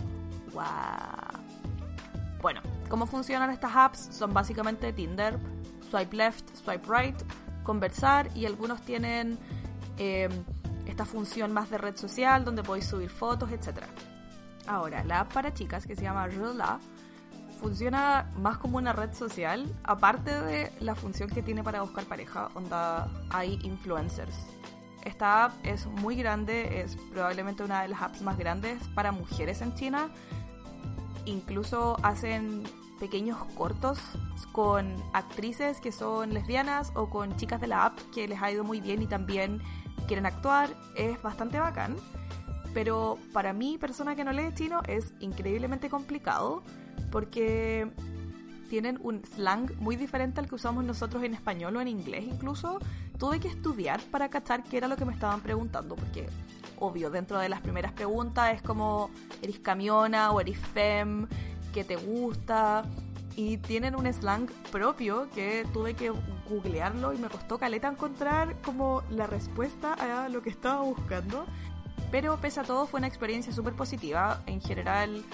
wow. 0.53 1.28
Bueno, 2.41 2.61
¿cómo 2.89 3.07
funcionan 3.07 3.51
estas 3.51 3.75
apps? 3.75 4.09
Son 4.13 4.33
básicamente 4.33 4.93
Tinder, 4.93 5.39
swipe 5.91 6.17
left, 6.17 6.57
swipe 6.57 6.87
right, 6.89 7.17
conversar 7.65 8.31
y 8.37 8.47
algunos 8.47 8.81
tienen 8.83 9.39
eh, 9.97 10.29
esta 10.87 11.05
función 11.05 11.53
más 11.53 11.69
de 11.71 11.79
red 11.79 11.97
social 11.97 12.45
donde 12.45 12.63
podéis 12.63 12.87
subir 12.87 13.11
fotos, 13.11 13.51
etc. 13.51 13.85
Ahora, 14.67 15.03
la 15.05 15.21
app 15.21 15.33
para 15.33 15.53
chicas 15.53 15.87
que 15.87 15.97
se 15.97 16.03
llama 16.03 16.29
Rula 16.29 16.79
funciona 17.61 18.31
más 18.37 18.59
como 18.59 18.79
una 18.79 18.93
red 18.93 19.13
social, 19.13 19.67
aparte 19.83 20.31
de 20.43 20.73
la 20.81 20.95
función 20.95 21.29
que 21.29 21.43
tiene 21.43 21.65
para 21.65 21.83
buscar 21.83 22.05
pareja, 22.05 22.49
onda 22.55 23.09
hay 23.31 23.59
influencers. 23.63 24.37
Esta 25.05 25.47
app 25.47 25.53
es 25.65 25.87
muy 25.87 26.17
grande, 26.17 26.83
es 26.83 26.97
probablemente 27.13 27.65
una 27.65 27.83
de 27.83 27.89
las 27.89 28.03
apps 28.03 28.23
más 28.23 28.39
grandes 28.39 28.81
para 28.95 29.11
mujeres 29.11 29.61
en 29.63 29.75
China. 29.75 30.09
Incluso 31.29 31.99
hacen 32.03 32.63
pequeños 32.99 33.37
cortos 33.55 33.99
con 34.53 34.97
actrices 35.13 35.81
que 35.81 35.93
son 35.93 36.33
lesbianas 36.33 36.91
o 36.95 37.11
con 37.11 37.37
chicas 37.37 37.61
de 37.61 37.67
la 37.67 37.85
app 37.85 37.99
que 38.15 38.27
les 38.27 38.41
ha 38.43 38.51
ido 38.51 38.65
muy 38.65 38.81
bien 38.81 39.03
y 39.03 39.07
también 39.07 39.61
quieren 40.07 40.25
actuar. 40.25 40.75
Es 40.97 41.21
bastante 41.23 41.61
bacán. 41.61 41.97
Pero 42.73 43.19
para 43.33 43.53
mí, 43.53 43.77
persona 43.79 44.17
que 44.17 44.25
no 44.25 44.33
lee 44.33 44.55
chino, 44.55 44.81
es 44.89 45.13
increíblemente 45.21 45.91
complicado 45.91 46.63
porque 47.11 47.91
tienen 48.71 48.99
un 49.03 49.23
slang 49.25 49.71
muy 49.79 49.97
diferente 49.97 50.41
al 50.41 50.49
que 50.49 50.55
usamos 50.55 50.85
nosotros 50.85 51.23
en 51.25 51.35
español 51.35 51.77
o 51.77 51.81
en 51.81 51.89
inglés 51.89 52.25
incluso. 52.25 52.79
Tuve 53.19 53.39
que 53.39 53.49
estudiar 53.49 54.01
para 54.11 54.29
cachar 54.31 54.65
qué 54.65 54.79
era 54.79 54.89
lo 54.89 54.97
que 54.97 55.05
me 55.05 55.13
estaban 55.13 55.41
preguntando, 55.41 55.95
porque 55.95 56.29
obvio, 56.81 57.11
dentro 57.11 57.39
de 57.39 57.49
las 57.49 57.61
primeras 57.61 57.93
preguntas 57.93 58.55
es 58.55 58.63
como, 58.63 59.11
¿eres 59.43 59.59
camiona 59.59 60.31
o 60.33 60.41
eres 60.41 60.59
fem? 60.59 61.27
¿Qué 61.73 61.85
te 61.85 61.97
gusta? 61.97 62.85
Y 63.37 63.59
tienen 63.59 63.95
un 63.95 64.13
slang 64.13 64.51
propio 64.73 65.29
que 65.35 65.65
tuve 65.73 65.95
que 65.95 66.13
googlearlo 66.49 67.13
y 67.13 67.19
me 67.19 67.29
costó 67.29 67.59
caleta 67.59 67.89
encontrar 67.89 68.61
como 68.63 69.03
la 69.11 69.27
respuesta 69.27 69.95
a 69.95 70.29
lo 70.29 70.43
que 70.43 70.51
estaba 70.51 70.83
buscando. 70.83 71.47
Pero 72.11 72.39
pese 72.39 72.61
a 72.61 72.65
todo 72.65 72.87
fue 72.87 72.99
una 72.99 73.07
experiencia 73.07 73.53
súper 73.53 73.75
positiva. 73.75 74.43
En 74.47 74.61
general 74.61 75.25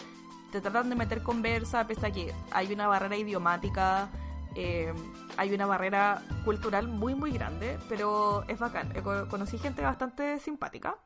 te 0.50 0.60
tratan 0.60 0.90
de 0.90 0.96
meter 0.96 1.22
conversa, 1.22 1.86
pese 1.86 2.06
a 2.06 2.10
que 2.10 2.34
hay 2.50 2.72
una 2.72 2.88
barrera 2.88 3.16
idiomática, 3.16 4.08
eh, 4.54 4.92
hay 5.36 5.52
una 5.52 5.66
barrera 5.66 6.22
cultural 6.44 6.88
muy 6.88 7.14
muy 7.14 7.32
grande, 7.32 7.78
pero 7.88 8.44
es 8.48 8.58
bacán. 8.58 8.92
Conocí 9.30 9.58
gente 9.58 9.82
bastante 9.82 10.38
simpática. 10.38 10.96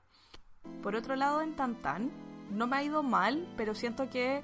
Por 0.83 0.95
otro 0.95 1.17
lado, 1.17 1.43
en 1.43 1.57
Tantan, 1.57 2.11
no 2.51 2.67
me 2.67 2.77
ha 2.77 2.83
ido 2.83 3.03
mal, 3.03 3.49
pero 3.57 3.75
siento 3.75 4.09
que 4.09 4.43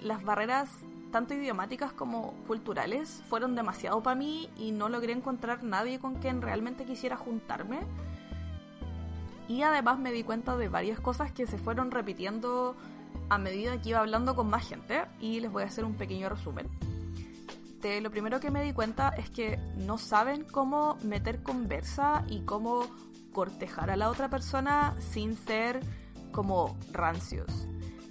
las 0.00 0.22
barreras 0.24 0.70
tanto 1.12 1.34
idiomáticas 1.34 1.92
como 1.92 2.32
culturales 2.46 3.22
fueron 3.28 3.54
demasiado 3.54 4.02
para 4.02 4.16
mí 4.16 4.48
y 4.56 4.72
no 4.72 4.88
logré 4.88 5.12
encontrar 5.12 5.62
nadie 5.62 6.00
con 6.00 6.16
quien 6.16 6.42
realmente 6.42 6.84
quisiera 6.84 7.16
juntarme. 7.16 7.80
Y 9.46 9.62
además 9.62 9.98
me 9.98 10.10
di 10.10 10.24
cuenta 10.24 10.56
de 10.56 10.68
varias 10.68 10.98
cosas 10.98 11.30
que 11.30 11.46
se 11.46 11.58
fueron 11.58 11.90
repitiendo 11.90 12.74
a 13.28 13.38
medida 13.38 13.80
que 13.80 13.90
iba 13.90 14.00
hablando 14.00 14.34
con 14.34 14.48
más 14.48 14.66
gente 14.66 15.04
y 15.20 15.40
les 15.40 15.52
voy 15.52 15.62
a 15.62 15.66
hacer 15.66 15.84
un 15.84 15.94
pequeño 15.94 16.28
resumen. 16.28 16.68
Lo 18.00 18.10
primero 18.12 18.38
que 18.38 18.52
me 18.52 18.62
di 18.62 18.72
cuenta 18.72 19.08
es 19.08 19.28
que 19.28 19.58
no 19.76 19.98
saben 19.98 20.44
cómo 20.44 20.96
meter 21.02 21.42
conversa 21.42 22.24
y 22.28 22.42
cómo 22.42 22.86
cortejar 23.32 23.90
a 23.90 23.96
la 23.96 24.10
otra 24.10 24.28
persona 24.28 24.94
sin 25.00 25.36
ser 25.36 25.80
como 26.32 26.76
rancios. 26.92 27.68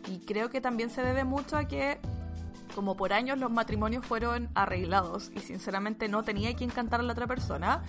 Y 0.07 0.19
creo 0.19 0.49
que 0.49 0.61
también 0.61 0.89
se 0.89 1.01
debe 1.01 1.23
mucho 1.23 1.57
a 1.57 1.65
que 1.65 1.99
como 2.75 2.95
por 2.95 3.13
años 3.13 3.37
los 3.37 3.51
matrimonios 3.51 4.05
fueron 4.05 4.49
arreglados 4.55 5.31
y 5.35 5.39
sinceramente 5.39 6.07
no 6.07 6.23
tenía 6.23 6.55
quien 6.55 6.69
cantar 6.69 7.01
a 7.01 7.03
la 7.03 7.13
otra 7.13 7.27
persona, 7.27 7.83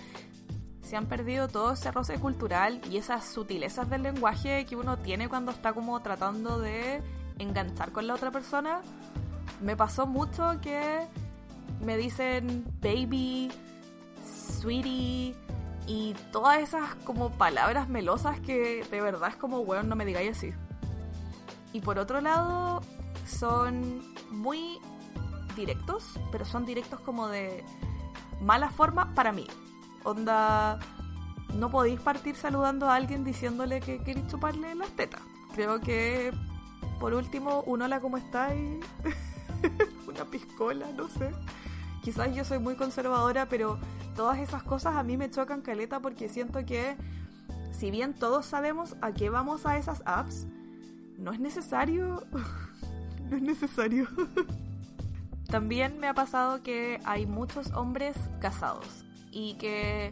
se 0.81 0.97
han 0.97 1.07
perdido 1.07 1.47
todo 1.47 1.73
ese 1.73 1.91
roce 1.91 2.19
cultural 2.19 2.81
y 2.91 2.97
esas 2.97 3.25
sutilezas 3.25 3.89
del 3.89 4.03
lenguaje 4.03 4.65
que 4.65 4.75
uno 4.75 4.97
tiene 4.97 5.29
cuando 5.29 5.51
está 5.51 5.73
como 5.73 6.01
tratando 6.01 6.59
de 6.59 7.01
enganchar 7.39 7.91
con 7.91 8.07
la 8.07 8.13
otra 8.13 8.31
persona. 8.31 8.81
Me 9.61 9.77
pasó 9.77 10.05
mucho 10.05 10.59
que 10.61 11.07
me 11.81 11.97
dicen 11.97 12.65
baby, 12.81 13.49
sweetie 14.25 15.35
y 15.87 16.15
todas 16.31 16.59
esas 16.59 16.95
como 17.03 17.31
palabras 17.31 17.89
melosas 17.89 18.39
que 18.39 18.85
de 18.89 19.01
verdad 19.01 19.29
es 19.29 19.35
como, 19.35 19.65
bueno, 19.65 19.83
no 19.83 19.95
me 19.95 20.05
digáis 20.05 20.37
así. 20.37 20.53
Y 21.73 21.81
por 21.81 21.99
otro 21.99 22.21
lado, 22.21 22.81
son 23.25 24.13
muy 24.29 24.79
directos, 25.55 26.19
pero 26.31 26.45
son 26.45 26.65
directos 26.65 26.99
como 26.99 27.27
de 27.27 27.63
mala 28.41 28.69
forma 28.69 29.13
para 29.13 29.31
mí. 29.31 29.47
Onda, 30.03 30.79
no 31.53 31.69
podéis 31.69 31.99
partir 31.99 32.35
saludando 32.35 32.89
a 32.89 32.95
alguien 32.95 33.23
diciéndole 33.23 33.79
que 33.79 34.03
queréis 34.03 34.27
chuparle 34.27 34.75
las 34.75 34.89
tetas. 34.91 35.21
Creo 35.55 35.79
que 35.79 36.31
por 37.03 37.13
último, 37.13 37.63
un 37.65 37.81
hola, 37.81 37.99
¿cómo 37.99 38.15
estáis? 38.15 38.79
Una 40.07 40.23
piscola, 40.23 40.87
no 40.95 41.09
sé. 41.09 41.31
Quizás 42.03 42.35
yo 42.35 42.43
soy 42.43 42.59
muy 42.59 42.75
conservadora, 42.75 43.47
pero 43.47 43.79
todas 44.13 44.37
esas 44.39 44.61
cosas 44.61 44.95
a 44.95 45.03
mí 45.03 45.15
me 45.15 45.31
chocan 45.31 45.61
caleta 45.61 46.01
porque 46.01 46.27
siento 46.27 46.65
que 46.65 46.97
si 47.71 47.91
bien 47.91 48.13
todos 48.13 48.45
sabemos 48.45 48.97
a 49.01 49.13
qué 49.13 49.29
vamos 49.29 49.65
a 49.65 49.77
esas 49.77 50.03
apps, 50.05 50.45
no 51.17 51.31
es 51.31 51.39
necesario. 51.39 52.25
no 53.29 53.37
es 53.37 53.41
necesario. 53.41 54.07
También 55.47 55.97
me 55.97 56.07
ha 56.07 56.13
pasado 56.13 56.61
que 56.61 56.99
hay 57.05 57.25
muchos 57.25 57.71
hombres 57.71 58.17
casados 58.41 59.05
y 59.31 59.53
que 59.53 60.11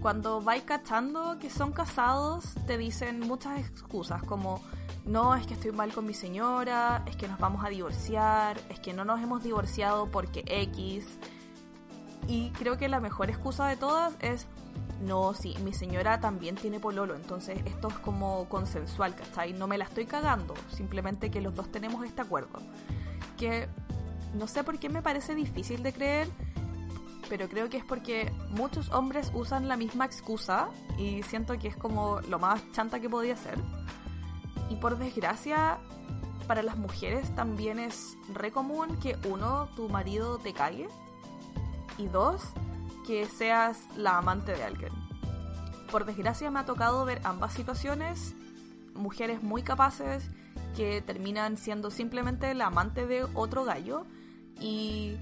cuando 0.00 0.40
vais 0.40 0.62
cachando 0.62 1.38
que 1.40 1.50
son 1.50 1.72
casados 1.72 2.54
te 2.66 2.78
dicen 2.78 3.20
muchas 3.20 3.58
excusas 3.58 4.22
como 4.22 4.62
no, 5.04 5.34
es 5.34 5.46
que 5.46 5.54
estoy 5.54 5.72
mal 5.72 5.92
con 5.92 6.06
mi 6.06 6.14
señora, 6.14 7.02
es 7.06 7.16
que 7.16 7.26
nos 7.26 7.38
vamos 7.38 7.64
a 7.64 7.68
divorciar, 7.68 8.60
es 8.68 8.80
que 8.80 8.92
no 8.92 9.04
nos 9.04 9.20
hemos 9.20 9.42
divorciado 9.42 10.10
porque 10.10 10.44
X. 10.46 11.18
Y 12.28 12.50
creo 12.50 12.76
que 12.76 12.88
la 12.88 13.00
mejor 13.00 13.30
excusa 13.30 13.66
de 13.66 13.76
todas 13.76 14.14
es, 14.20 14.46
no, 15.00 15.34
sí, 15.34 15.56
mi 15.64 15.72
señora 15.72 16.20
también 16.20 16.54
tiene 16.54 16.78
pololo, 16.78 17.14
entonces 17.16 17.60
esto 17.64 17.88
es 17.88 17.94
como 17.94 18.48
consensual, 18.48 19.14
¿cachai? 19.14 19.52
No 19.52 19.66
me 19.66 19.78
la 19.78 19.84
estoy 19.84 20.06
cagando, 20.06 20.54
simplemente 20.68 21.30
que 21.30 21.40
los 21.40 21.54
dos 21.54 21.72
tenemos 21.72 22.04
este 22.04 22.20
acuerdo. 22.20 22.60
Que 23.38 23.68
no 24.34 24.46
sé 24.46 24.62
por 24.64 24.78
qué 24.78 24.90
me 24.90 25.02
parece 25.02 25.34
difícil 25.34 25.82
de 25.82 25.92
creer, 25.92 26.28
pero 27.28 27.48
creo 27.48 27.70
que 27.70 27.78
es 27.78 27.84
porque 27.84 28.32
muchos 28.50 28.90
hombres 28.90 29.32
usan 29.34 29.66
la 29.66 29.76
misma 29.76 30.04
excusa 30.04 30.68
y 30.98 31.22
siento 31.22 31.58
que 31.58 31.68
es 31.68 31.76
como 31.76 32.20
lo 32.28 32.38
más 32.38 32.60
chanta 32.72 33.00
que 33.00 33.08
podía 33.08 33.36
ser 33.36 33.58
y 34.70 34.76
por 34.76 34.96
desgracia 34.96 35.78
para 36.46 36.62
las 36.62 36.78
mujeres 36.78 37.34
también 37.34 37.78
es 37.78 38.16
re 38.32 38.50
común 38.50 38.96
que 38.98 39.16
uno, 39.28 39.68
tu 39.76 39.88
marido 39.88 40.38
te 40.38 40.52
cague 40.54 40.88
y 41.98 42.06
dos, 42.06 42.42
que 43.06 43.26
seas 43.26 43.78
la 43.96 44.18
amante 44.18 44.52
de 44.52 44.64
alguien. 44.64 44.92
Por 45.90 46.06
desgracia 46.06 46.50
me 46.50 46.60
ha 46.60 46.64
tocado 46.64 47.04
ver 47.04 47.20
ambas 47.24 47.52
situaciones, 47.52 48.34
mujeres 48.94 49.42
muy 49.42 49.62
capaces 49.62 50.30
que 50.76 51.02
terminan 51.02 51.56
siendo 51.56 51.90
simplemente 51.90 52.54
la 52.54 52.66
amante 52.66 53.06
de 53.06 53.24
otro 53.34 53.64
gallo 53.64 54.06
y 54.60 55.16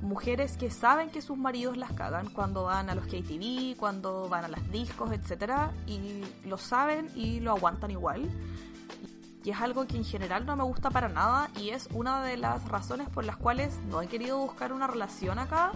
mujeres 0.00 0.56
que 0.56 0.70
saben 0.70 1.10
que 1.10 1.22
sus 1.22 1.36
maridos 1.36 1.76
las 1.76 1.92
cagan 1.92 2.28
cuando 2.30 2.64
van 2.64 2.90
a 2.90 2.94
los 2.94 3.06
KTV, 3.06 3.76
cuando 3.76 4.28
van 4.28 4.44
a 4.44 4.48
las 4.48 4.70
discos, 4.70 5.10
etc. 5.12 5.70
Y 5.86 6.22
lo 6.46 6.58
saben 6.58 7.10
y 7.14 7.40
lo 7.40 7.52
aguantan 7.52 7.90
igual. 7.90 8.30
Y 9.44 9.50
es 9.50 9.60
algo 9.60 9.86
que 9.86 9.98
en 9.98 10.04
general 10.04 10.46
no 10.46 10.56
me 10.56 10.64
gusta 10.64 10.90
para 10.90 11.08
nada 11.08 11.50
y 11.60 11.68
es 11.68 11.88
una 11.92 12.22
de 12.22 12.38
las 12.38 12.66
razones 12.68 13.10
por 13.10 13.24
las 13.24 13.36
cuales 13.36 13.78
no 13.90 14.00
he 14.00 14.08
querido 14.08 14.38
buscar 14.38 14.72
una 14.72 14.86
relación 14.86 15.38
acá. 15.38 15.72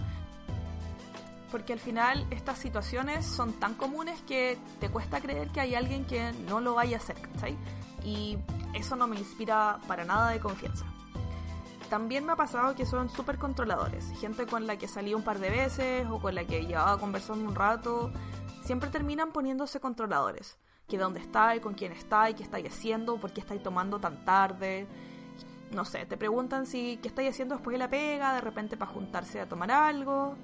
Porque 1.51 1.73
al 1.73 1.79
final 1.79 2.25
estas 2.31 2.57
situaciones 2.57 3.25
son 3.25 3.53
tan 3.53 3.75
comunes 3.75 4.19
que 4.23 4.57
te 4.79 4.89
cuesta 4.89 5.21
creer 5.21 5.49
que 5.49 5.61
hay 5.61 5.75
alguien 5.75 6.05
que 6.05 6.31
no 6.47 6.59
lo 6.59 6.75
vaya 6.75 6.97
a 6.97 6.99
hacer, 6.99 7.21
¿cachai? 7.21 7.55
Y 8.03 8.37
eso 8.73 8.95
no 8.95 9.07
me 9.07 9.17
inspira 9.17 9.79
para 9.87 10.03
nada 10.03 10.31
de 10.31 10.39
confianza. 10.39 10.85
También 11.91 12.25
me 12.25 12.33
ha 12.33 12.35
pasado 12.35 12.75
que 12.75 12.85
son 12.85 13.09
súper 13.09 13.37
controladores. 13.37 14.05
Gente 14.19 14.47
con 14.47 14.65
la 14.67 14.77
que 14.77 14.87
salí 14.87 15.13
un 15.13 15.23
par 15.23 15.39
de 15.39 15.49
veces 15.49 16.07
o 16.09 16.19
con 16.19 16.35
la 16.35 16.45
que 16.45 16.65
llevaba 16.65 16.99
conversando 16.99 17.47
un 17.47 17.55
rato. 17.55 18.11
Siempre 18.63 18.89
terminan 18.89 19.31
poniéndose 19.31 19.79
controladores. 19.79 20.57
Que 20.89 20.97
dónde 20.97 21.19
está 21.19 21.55
y 21.55 21.59
con 21.59 21.73
quién 21.75 21.91
está 21.91 22.29
y 22.29 22.33
qué 22.33 22.43
estáis 22.43 22.67
haciendo, 22.67 23.17
por 23.17 23.31
qué 23.31 23.41
estáis 23.41 23.63
tomando 23.63 23.99
tan 23.99 24.25
tarde. 24.25 24.87
No 25.71 25.85
sé, 25.85 26.05
te 26.05 26.17
preguntan 26.17 26.65
si 26.65 26.97
qué 26.97 27.07
estáis 27.07 27.29
haciendo 27.29 27.55
después 27.55 27.73
de 27.73 27.77
la 27.77 27.89
pega, 27.89 28.33
de 28.33 28.41
repente 28.41 28.75
para 28.75 28.91
juntarse 28.91 29.39
a 29.39 29.47
tomar 29.47 29.71
algo. 29.71 30.35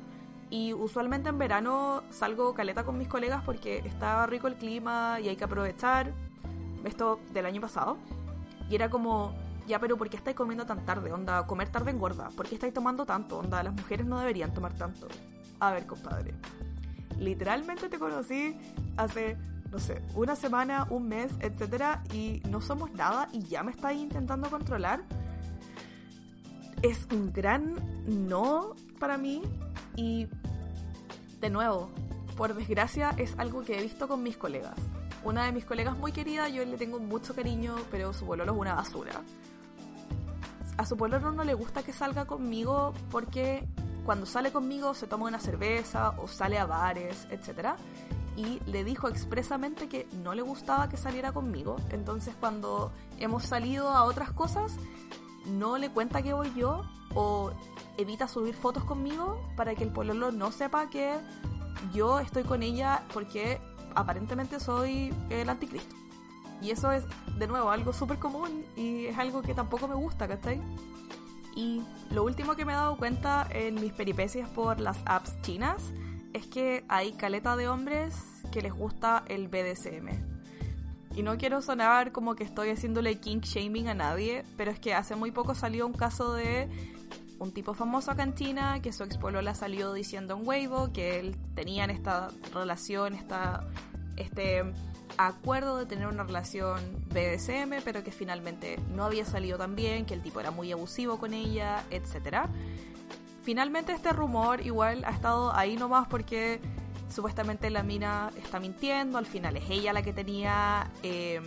Y 0.51 0.73
usualmente 0.73 1.29
en 1.29 1.39
verano 1.39 2.03
salgo 2.11 2.53
caleta 2.53 2.83
con 2.83 2.97
mis 2.97 3.07
colegas 3.07 3.43
porque 3.43 3.79
está 3.79 4.25
rico 4.27 4.47
el 4.47 4.55
clima 4.55 5.19
y 5.19 5.29
hay 5.29 5.35
que 5.35 5.43
aprovechar. 5.43 6.13
Esto 6.83 7.19
del 7.33 7.47
año 7.47 7.59
pasado. 7.59 7.97
Y 8.69 8.75
era 8.75 8.89
como, 8.89 9.33
ya, 9.67 9.79
pero 9.79 9.97
¿por 9.97 10.09
qué 10.09 10.17
estáis 10.17 10.35
comiendo 10.35 10.65
tan 10.65 10.85
tarde? 10.85 11.11
Onda, 11.11 11.47
comer 11.47 11.69
tarde 11.69 11.91
engorda. 11.91 12.29
¿Por 12.29 12.47
qué 12.47 12.55
estáis 12.55 12.73
tomando 12.73 13.05
tanto? 13.05 13.39
Onda, 13.39 13.63
las 13.63 13.73
mujeres 13.73 14.05
no 14.05 14.19
deberían 14.19 14.53
tomar 14.53 14.75
tanto. 14.75 15.07
A 15.59 15.71
ver, 15.71 15.87
compadre. 15.87 16.35
Literalmente 17.17 17.89
te 17.89 17.97
conocí 17.97 18.55
hace, 18.97 19.37
no 19.75 19.81
sé, 19.81 20.01
una 20.13 20.37
semana, 20.37 20.87
un 20.89 21.09
mes, 21.09 21.33
etcétera, 21.41 22.01
y 22.13 22.41
no 22.49 22.61
somos 22.61 22.93
nada 22.93 23.27
y 23.33 23.41
ya 23.41 23.61
me 23.61 23.71
estáis 23.71 23.99
intentando 23.99 24.49
controlar. 24.49 25.03
Es 26.81 27.05
un 27.11 27.33
gran 27.33 27.75
no 28.07 28.73
para 29.01 29.17
mí 29.17 29.41
y, 29.97 30.29
de 31.41 31.49
nuevo, 31.49 31.89
por 32.37 32.53
desgracia 32.53 33.13
es 33.17 33.37
algo 33.37 33.65
que 33.65 33.77
he 33.77 33.81
visto 33.81 34.07
con 34.07 34.23
mis 34.23 34.37
colegas. 34.37 34.79
Una 35.25 35.43
de 35.43 35.51
mis 35.51 35.65
colegas 35.65 35.97
muy 35.97 36.13
querida, 36.13 36.47
yo 36.47 36.63
le 36.63 36.77
tengo 36.77 36.97
mucho 36.99 37.35
cariño, 37.35 37.75
pero 37.91 38.13
su 38.13 38.25
bololo 38.25 38.53
es 38.53 38.57
una 38.57 38.75
basura 38.75 39.23
a 40.77 40.85
su 40.85 40.97
pueblo 40.97 41.31
no 41.31 41.45
le 41.45 41.53
gusta 41.53 41.83
que 41.83 41.93
salga 41.93 42.25
conmigo 42.25 42.93
porque 43.09 43.65
cuando 44.03 44.25
sale 44.25 44.51
conmigo 44.51 44.93
se 44.93 45.07
toma 45.07 45.25
una 45.25 45.39
cerveza 45.39 46.11
o 46.17 46.27
sale 46.27 46.59
a 46.59 46.65
bares, 46.65 47.27
etc. 47.31 47.75
Y 48.35 48.59
le 48.65 48.83
dijo 48.83 49.07
expresamente 49.07 49.87
que 49.87 50.07
no 50.23 50.33
le 50.33 50.41
gustaba 50.41 50.89
que 50.89 50.97
saliera 50.97 51.31
conmigo. 51.31 51.77
Entonces 51.89 52.35
cuando 52.39 52.91
hemos 53.17 53.43
salido 53.43 53.89
a 53.89 54.03
otras 54.03 54.31
cosas, 54.31 54.77
no 55.45 55.77
le 55.77 55.89
cuenta 55.89 56.21
que 56.21 56.33
voy 56.33 56.51
yo 56.55 56.83
o 57.13 57.51
evita 57.97 58.27
subir 58.27 58.55
fotos 58.55 58.83
conmigo 58.83 59.39
para 59.55 59.75
que 59.75 59.83
el 59.83 59.89
pueblo 59.91 60.31
no 60.31 60.51
sepa 60.51 60.89
que 60.89 61.13
yo 61.93 62.19
estoy 62.19 62.43
con 62.43 62.63
ella 62.63 63.03
porque 63.13 63.61
aparentemente 63.95 64.59
soy 64.59 65.13
el 65.29 65.49
anticristo. 65.49 65.95
Y 66.61 66.71
eso 66.71 66.91
es, 66.91 67.05
de 67.37 67.47
nuevo, 67.47 67.69
algo 67.69 67.93
súper 67.93 68.17
común 68.19 68.65
y 68.75 69.05
es 69.05 69.17
algo 69.17 69.41
que 69.41 69.53
tampoco 69.53 69.87
me 69.87 69.95
gusta, 69.95 70.27
¿cachai? 70.27 70.61
Y 71.55 71.81
lo 72.11 72.23
último 72.23 72.55
que 72.55 72.65
me 72.65 72.73
he 72.73 72.75
dado 72.75 72.97
cuenta 72.97 73.47
en 73.51 73.75
mis 73.75 73.93
peripecias 73.93 74.49
por 74.49 74.79
las 74.79 74.97
apps 75.05 75.41
chinas 75.41 75.93
es 76.35 76.47
que 76.47 76.83
hay 76.89 77.13
caleta 77.13 77.55
de 77.55 77.69
hombres 77.69 78.13
que 78.51 78.61
les 78.61 78.73
gusta 78.73 79.23
el 79.27 79.47
BDSM. 79.47 80.09
Y 81.15 81.23
no 81.23 81.37
quiero 81.37 81.61
sonar 81.61 82.11
como 82.11 82.35
que 82.35 82.43
estoy 82.43 82.71
haciéndole 82.71 83.21
kink 83.21 83.45
shaming 83.45 83.87
a 83.87 83.93
nadie, 83.93 84.43
pero 84.57 84.69
es 84.69 84.77
que 84.77 84.93
hace 84.93 85.15
muy 85.15 85.31
poco 85.31 85.55
salió 85.55 85.87
un 85.87 85.93
caso 85.93 86.33
de 86.33 86.67
un 87.39 87.53
tipo 87.53 87.73
famoso 87.73 88.11
acá 88.11 88.23
en 88.23 88.35
China 88.35 88.81
que 88.81 88.91
su 88.91 89.03
ex 89.03 89.17
la 89.21 89.55
salió 89.55 89.93
diciendo 89.93 90.35
en 90.35 90.45
Weibo 90.45 90.91
que 90.91 91.19
él 91.19 91.37
tenían 91.55 91.89
esta 91.89 92.27
relación, 92.53 93.13
esta, 93.13 93.65
este 94.17 94.63
acuerdo 95.17 95.77
de 95.77 95.85
tener 95.85 96.07
una 96.07 96.23
relación 96.23 96.81
BDSM, 97.07 97.81
pero 97.85 98.03
que 98.03 98.11
finalmente 98.11 98.77
no 98.93 99.05
había 99.05 99.23
salido 99.23 99.57
tan 99.57 99.77
bien, 99.77 100.05
que 100.05 100.13
el 100.13 100.21
tipo 100.21 100.41
era 100.41 100.51
muy 100.51 100.69
abusivo 100.73 101.17
con 101.17 101.33
ella, 101.33 101.85
etc. 101.91 102.49
Finalmente 103.45 103.91
este 103.93 104.11
rumor 104.11 104.65
igual 104.65 105.05
ha 105.05 105.11
estado 105.11 105.55
ahí 105.55 105.75
nomás 105.75 106.07
porque 106.07 106.59
supuestamente 107.13 107.69
la 107.69 107.83
mina 107.83 108.31
está 108.37 108.59
mintiendo, 108.59 109.19
al 109.19 109.27
final 109.27 109.55
es 109.55 109.69
ella 109.69 109.93
la 109.93 110.01
que 110.01 110.13
tenía 110.13 110.89
eh, 111.03 111.39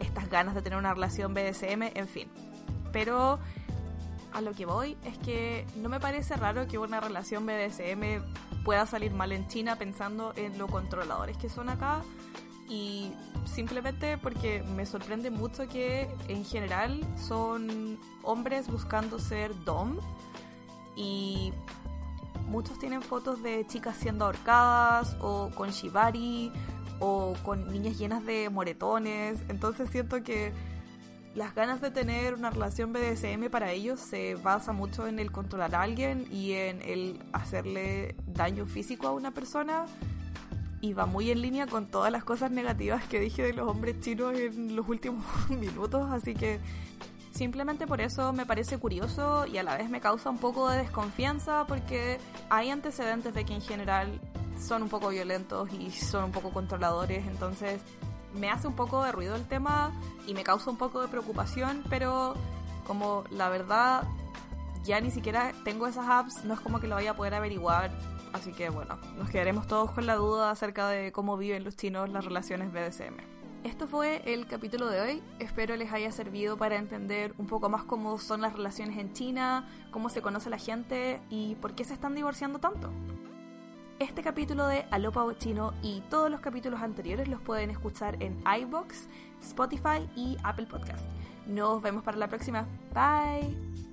estas 0.00 0.30
ganas 0.30 0.54
de 0.54 0.62
tener 0.62 0.78
una 0.78 0.94
relación 0.94 1.34
BDSM, 1.34 1.82
en 1.94 2.08
fin. 2.08 2.30
Pero 2.90 3.38
a 4.32 4.40
lo 4.40 4.54
que 4.54 4.64
voy 4.64 4.96
es 5.04 5.18
que 5.18 5.66
no 5.76 5.90
me 5.90 6.00
parece 6.00 6.36
raro 6.36 6.66
que 6.66 6.78
una 6.78 7.00
relación 7.00 7.44
BDSM 7.44 8.64
pueda 8.64 8.86
salir 8.86 9.12
mal 9.12 9.30
en 9.30 9.46
China 9.46 9.76
pensando 9.76 10.32
en 10.36 10.56
lo 10.56 10.68
controladores 10.68 11.36
que 11.36 11.50
son 11.50 11.68
acá 11.68 12.00
y 12.66 13.12
simplemente 13.44 14.16
porque 14.16 14.62
me 14.74 14.86
sorprende 14.86 15.30
mucho 15.30 15.68
que 15.68 16.08
en 16.28 16.46
general 16.46 17.06
son 17.16 17.98
hombres 18.22 18.68
buscando 18.68 19.18
ser 19.18 19.52
dom 19.66 19.98
y 20.96 21.52
muchos 22.48 22.78
tienen 22.78 23.02
fotos 23.02 23.42
de 23.42 23.66
chicas 23.66 23.96
siendo 23.96 24.24
ahorcadas 24.24 25.16
o 25.20 25.50
con 25.54 25.70
shibari 25.70 26.50
o 26.98 27.34
con 27.44 27.70
niñas 27.70 27.98
llenas 27.98 28.24
de 28.24 28.48
moretones. 28.50 29.38
Entonces 29.48 29.90
siento 29.90 30.22
que 30.22 30.52
las 31.34 31.54
ganas 31.54 31.82
de 31.82 31.90
tener 31.90 32.34
una 32.34 32.48
relación 32.48 32.94
BDSM 32.94 33.50
para 33.50 33.70
ellos 33.72 34.00
se 34.00 34.36
basa 34.36 34.72
mucho 34.72 35.06
en 35.06 35.18
el 35.18 35.30
controlar 35.30 35.74
a 35.74 35.82
alguien 35.82 36.26
y 36.32 36.52
en 36.52 36.80
el 36.80 37.18
hacerle 37.32 38.16
daño 38.26 38.64
físico 38.64 39.06
a 39.06 39.12
una 39.12 39.32
persona 39.32 39.84
y 40.80 40.94
va 40.94 41.04
muy 41.04 41.30
en 41.30 41.42
línea 41.42 41.66
con 41.66 41.86
todas 41.86 42.10
las 42.10 42.24
cosas 42.24 42.50
negativas 42.50 43.04
que 43.04 43.20
dije 43.20 43.42
de 43.42 43.52
los 43.52 43.68
hombres 43.68 44.00
chinos 44.00 44.34
en 44.34 44.76
los 44.76 44.88
últimos 44.88 45.24
minutos, 45.50 46.10
así 46.10 46.34
que 46.34 46.58
simplemente 47.36 47.86
por 47.86 48.00
eso 48.00 48.32
me 48.32 48.46
parece 48.46 48.78
curioso 48.78 49.46
y 49.46 49.58
a 49.58 49.62
la 49.62 49.76
vez 49.76 49.90
me 49.90 50.00
causa 50.00 50.30
un 50.30 50.38
poco 50.38 50.68
de 50.70 50.78
desconfianza 50.78 51.66
porque 51.66 52.18
hay 52.48 52.70
antecedentes 52.70 53.34
de 53.34 53.44
que 53.44 53.54
en 53.54 53.60
general 53.60 54.20
son 54.58 54.82
un 54.82 54.88
poco 54.88 55.10
violentos 55.10 55.70
y 55.72 55.90
son 55.90 56.24
un 56.24 56.32
poco 56.32 56.50
controladores, 56.50 57.26
entonces 57.26 57.80
me 58.34 58.50
hace 58.50 58.66
un 58.66 58.74
poco 58.74 59.02
de 59.02 59.12
ruido 59.12 59.36
el 59.36 59.46
tema 59.46 59.92
y 60.26 60.34
me 60.34 60.42
causa 60.42 60.70
un 60.70 60.78
poco 60.78 61.00
de 61.00 61.08
preocupación, 61.08 61.84
pero 61.90 62.34
como 62.86 63.24
la 63.30 63.48
verdad 63.48 64.04
ya 64.84 65.00
ni 65.00 65.10
siquiera 65.10 65.52
tengo 65.64 65.86
esas 65.86 66.08
apps, 66.08 66.44
no 66.44 66.54
es 66.54 66.60
como 66.60 66.80
que 66.80 66.86
lo 66.86 66.94
vaya 66.94 67.10
a 67.10 67.16
poder 67.16 67.34
averiguar 67.34 67.90
Así 68.36 68.52
que 68.52 68.68
bueno, 68.68 68.98
nos 69.16 69.30
quedaremos 69.30 69.66
todos 69.66 69.90
con 69.92 70.04
la 70.04 70.16
duda 70.16 70.50
acerca 70.50 70.88
de 70.88 71.10
cómo 71.10 71.38
viven 71.38 71.64
los 71.64 71.74
chinos 71.74 72.10
las 72.10 72.22
relaciones 72.22 72.70
BDSM. 72.70 73.35
Esto 73.64 73.88
fue 73.88 74.22
el 74.24 74.46
capítulo 74.46 74.86
de 74.88 75.00
hoy. 75.00 75.22
Espero 75.38 75.76
les 75.76 75.92
haya 75.92 76.12
servido 76.12 76.56
para 76.56 76.76
entender 76.76 77.34
un 77.38 77.46
poco 77.46 77.68
más 77.68 77.84
cómo 77.84 78.18
son 78.18 78.40
las 78.40 78.52
relaciones 78.52 78.98
en 78.98 79.12
China, 79.12 79.68
cómo 79.90 80.08
se 80.08 80.22
conoce 80.22 80.50
la 80.50 80.58
gente 80.58 81.20
y 81.30 81.56
por 81.56 81.74
qué 81.74 81.84
se 81.84 81.94
están 81.94 82.14
divorciando 82.14 82.58
tanto. 82.58 82.92
Este 83.98 84.22
capítulo 84.22 84.66
de 84.66 84.84
Alopa 84.90 85.24
Chino 85.38 85.72
y 85.82 86.02
todos 86.10 86.30
los 86.30 86.40
capítulos 86.40 86.82
anteriores 86.82 87.28
los 87.28 87.40
pueden 87.40 87.70
escuchar 87.70 88.22
en 88.22 88.42
iBox, 88.60 89.08
Spotify 89.42 90.08
y 90.14 90.36
Apple 90.44 90.66
Podcast. 90.66 91.06
Nos 91.46 91.80
vemos 91.80 92.02
para 92.02 92.18
la 92.18 92.28
próxima. 92.28 92.66
Bye. 92.92 93.85